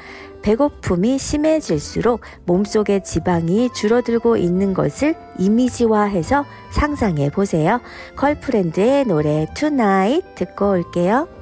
배고픔이 0.45 1.17
심해질수록 1.17 2.21
몸속의 2.45 3.03
지방이 3.03 3.71
줄어들고 3.73 4.37
있는 4.37 4.75
것을 4.75 5.15
이미지화해서 5.39 6.45
상상해 6.71 7.31
보세요. 7.31 7.81
걸프렌드의 8.15 9.05
노래 9.05 9.47
Tonight 9.55 10.35
듣고 10.35 10.69
올게요. 10.69 11.34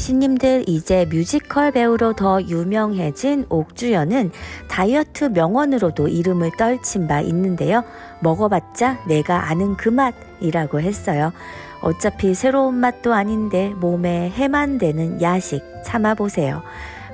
미신님들 0.00 0.64
이제 0.66 1.04
뮤지컬 1.10 1.72
배우로 1.72 2.14
더 2.14 2.40
유명해진 2.40 3.44
옥주연은 3.50 4.30
다이어트 4.66 5.26
명언으로도 5.26 6.08
이름을 6.08 6.52
떨친 6.56 7.06
바 7.06 7.20
있는데요. 7.20 7.84
먹어봤자 8.20 9.04
내가 9.06 9.50
아는 9.50 9.76
그 9.76 9.90
맛이라고 9.90 10.80
했어요. 10.80 11.34
어차피 11.82 12.34
새로운 12.34 12.76
맛도 12.76 13.12
아닌데 13.12 13.74
몸에 13.76 14.30
해만 14.30 14.78
되는 14.78 15.20
야식 15.20 15.62
참아보세요. 15.84 16.62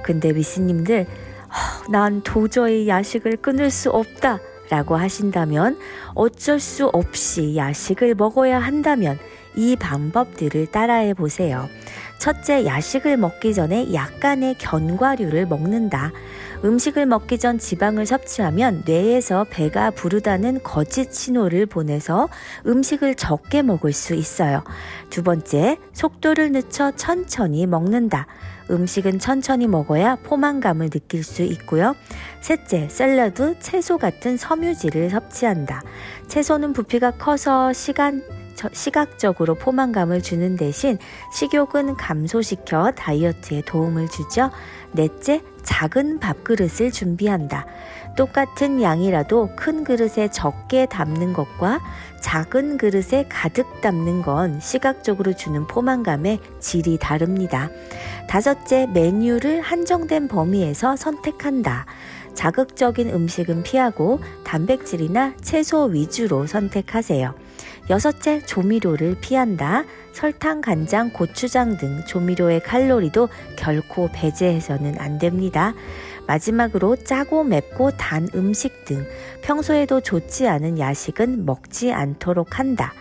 근데 0.05 0.33
미신님들 0.33 1.07
"허, 1.07 1.91
난 1.91 2.23
도저히 2.23 2.87
야식을 2.87 3.39
끊을 3.39 3.71
수 3.71 3.91
없다 3.91 4.39
라고 4.71 4.95
하신다면 4.95 5.77
어쩔 6.15 6.61
수 6.61 6.87
없이 6.87 7.57
야식을 7.57 8.15
먹어야 8.15 8.61
한다면 8.61 9.19
이 9.57 9.75
방법들을 9.75 10.67
따라해 10.67 11.15
보세요. 11.15 11.69
첫째, 12.19 12.65
야식을 12.65 13.17
먹기 13.19 13.55
전에 13.55 13.93
약간의 13.93 14.57
견과류를 14.59 15.47
먹는다. 15.47 16.13
음식을 16.65 17.07
먹기 17.07 17.39
전 17.39 17.59
지방을 17.59 18.07
섭취하면 18.07 18.83
뇌에서 18.87 19.45
배가 19.51 19.91
부르다는 19.91 20.63
거짓 20.63 21.13
신호를 21.13 21.67
보내서 21.67 22.29
음식을 22.67 23.15
적게 23.15 23.63
먹을 23.63 23.93
수 23.93 24.15
있어요. 24.15 24.65
두 25.11 25.23
번째, 25.23 25.77
속도를 25.93 26.53
늦춰 26.53 26.91
천천히 26.97 27.67
먹는다. 27.67 28.27
음식은 28.71 29.21
천천히 29.21 29.69
먹어야 29.69 30.17
포만감을 30.17 30.91
느낄 30.91 31.23
수 31.23 31.43
있고요. 31.43 31.95
셋째, 32.41 32.89
샐러드, 32.89 33.59
채소 33.61 33.99
같은 33.99 34.37
섬유질을 34.37 35.11
섭취한다. 35.11 35.83
채소는 36.27 36.73
부피가 36.73 37.13
커서 37.13 37.73
시간 37.73 38.23
저- 38.29 38.46
시각적으로 38.73 39.55
포만감을 39.55 40.23
주는 40.23 40.57
대신 40.57 40.99
식욕은 41.33 41.97
감소시켜 41.97 42.93
다이어트에 42.93 43.63
도움을 43.67 44.09
주죠. 44.09 44.51
넷째, 44.93 45.43
작은 45.63 46.21
밥그릇을 46.21 46.91
준비한다. 46.91 47.67
똑같은 48.17 48.81
양이라도 48.81 49.51
큰 49.57 49.85
그릇에 49.85 50.29
적게 50.33 50.87
담는 50.87 51.35
것과 51.35 51.81
작은 52.23 52.79
그릇에 52.79 53.27
가득 53.29 53.81
담는 53.83 54.23
건 54.23 54.59
시각적으로 54.61 55.35
주는 55.35 55.67
포만감의 55.67 56.41
질이 56.61 56.99
다릅니다. 56.99 57.69
다섯째, 58.29 58.87
메뉴를 58.87 59.61
한정된 59.61 60.29
범위에서 60.29 60.97
선택한다. 60.97 61.85
자극적인 62.35 63.11
음식은 63.11 63.63
피하고 63.63 64.21
단백질이나 64.45 65.35
채소 65.41 65.85
위주로 65.85 66.47
선택하세요. 66.47 67.35
여섯째, 67.89 68.41
조미료를 68.41 69.17
피한다. 69.21 69.85
설탕, 70.13 70.61
간장, 70.61 71.11
고추장 71.11 71.77
등 71.77 72.03
조미료의 72.07 72.61
칼로리도 72.63 73.29
결코 73.57 74.09
배제해서는 74.13 74.99
안 74.99 75.19
됩니다. 75.19 75.75
마지막으로 76.27 76.97
짜고 76.97 77.45
맵고 77.45 77.93
단 77.93 78.29
음식 78.35 78.85
등 78.85 79.07
평소에도 79.43 80.01
좋지 80.01 80.49
않은 80.49 80.79
야식은 80.79 81.47
먹지 81.47 81.93
않도록 81.93 82.59
한다. 82.59 82.93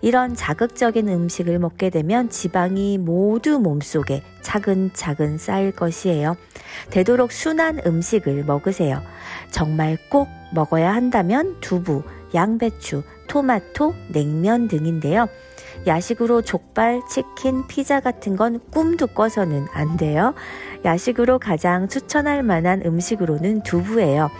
이런 0.00 0.34
자극적인 0.34 1.08
음식을 1.08 1.60
먹게 1.60 1.90
되면 1.90 2.28
지방이 2.28 2.98
모두 2.98 3.60
몸속에 3.60 4.24
차근차근 4.40 5.38
쌓일 5.38 5.70
것이에요. 5.70 6.36
되도록 6.90 7.30
순한 7.30 7.80
음식을 7.86 8.44
먹으세요. 8.44 9.00
정말 9.52 9.96
꼭 10.08 10.28
먹어야 10.52 10.92
한다면 10.92 11.56
두부, 11.60 12.02
양배추, 12.34 13.02
토마토, 13.28 13.94
냉면 14.08 14.68
등인데요. 14.68 15.28
야식으로 15.86 16.42
족발, 16.42 17.00
치킨, 17.10 17.66
피자 17.66 18.00
같은 18.00 18.36
건 18.36 18.60
꿈도 18.70 19.06
꿔서는 19.06 19.66
안 19.72 19.96
돼요. 19.96 20.34
야식으로 20.84 21.38
가장 21.38 21.88
추천할 21.88 22.42
만한 22.42 22.82
음식으로는 22.84 23.62
두부예요. 23.62 24.30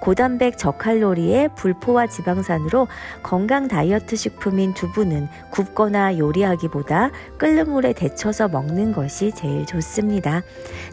고단백 0.00 0.58
저칼로리의 0.58 1.50
불포화 1.54 2.08
지방산으로 2.08 2.88
건강 3.22 3.68
다이어트 3.68 4.16
식품인 4.16 4.74
두부는 4.74 5.28
굽거나 5.50 6.18
요리하기보다 6.18 7.10
끓는 7.38 7.70
물에 7.70 7.92
데쳐서 7.92 8.48
먹는 8.48 8.92
것이 8.92 9.32
제일 9.32 9.64
좋습니다. 9.64 10.42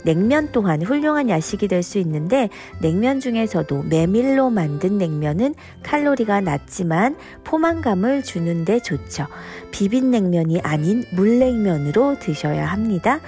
냉면 0.06 0.50
또한 0.52 0.82
훌륭한 0.82 1.30
야식이 1.30 1.68
될 1.68 1.80
수 1.80 1.98
있는데 2.00 2.50
냉면 2.82 3.20
중에서도 3.20 3.84
메밀로 3.84 4.50
만든 4.50 4.98
냉면은 4.98 5.56
칼로리가 5.82 6.42
낮지만 6.42 7.16
포만감을 7.46 8.22
주는데 8.22 8.80
좋죠. 8.80 9.26
비빔 9.72 10.12
냉면이 10.12 10.60
아닌 10.62 11.04
물냉면으로 11.14 12.20
드셔야 12.20 12.66
합니다. 12.66 13.20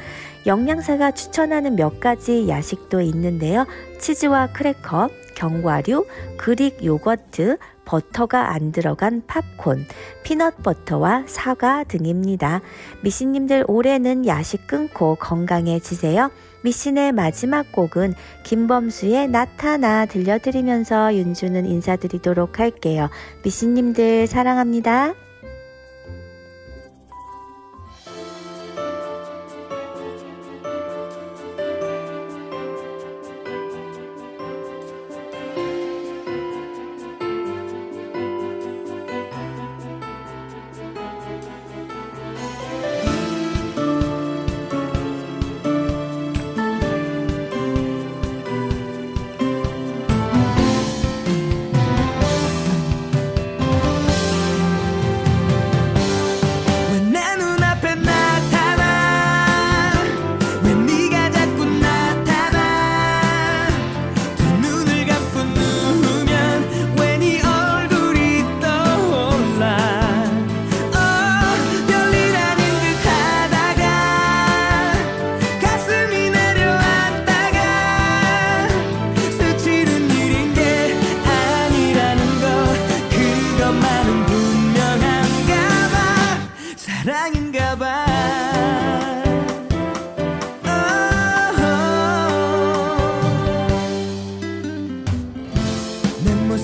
영양사가 0.46 1.12
추천하는 1.12 1.76
몇 1.76 2.00
가지 2.00 2.48
야식도 2.48 3.02
있는데요. 3.02 3.66
치즈와 4.00 4.48
크래커, 4.54 5.10
견과류, 5.36 6.06
그릭 6.38 6.84
요거트, 6.84 7.58
버터가 7.86 8.54
안 8.54 8.72
들어간 8.72 9.24
팝콘, 9.28 9.86
피넛버터와 10.24 11.24
사과 11.28 11.84
등입니다. 11.84 12.62
미신님들 13.02 13.66
올해는 13.68 14.26
야식 14.26 14.68
끊고 14.68 15.16
건강해지세요. 15.16 16.32
미신의 16.64 17.12
마지막 17.12 17.72
곡은 17.72 18.14
김범수의 18.44 19.30
나타나 19.30 20.06
들려드리면서 20.06 21.16
윤주는 21.16 21.66
인사드리도록 21.66 22.60
할게요. 22.60 23.10
미신님들 23.44 24.28
사랑합니다. 24.28 25.16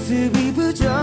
모습이 0.07 0.53
부족. 0.53 0.96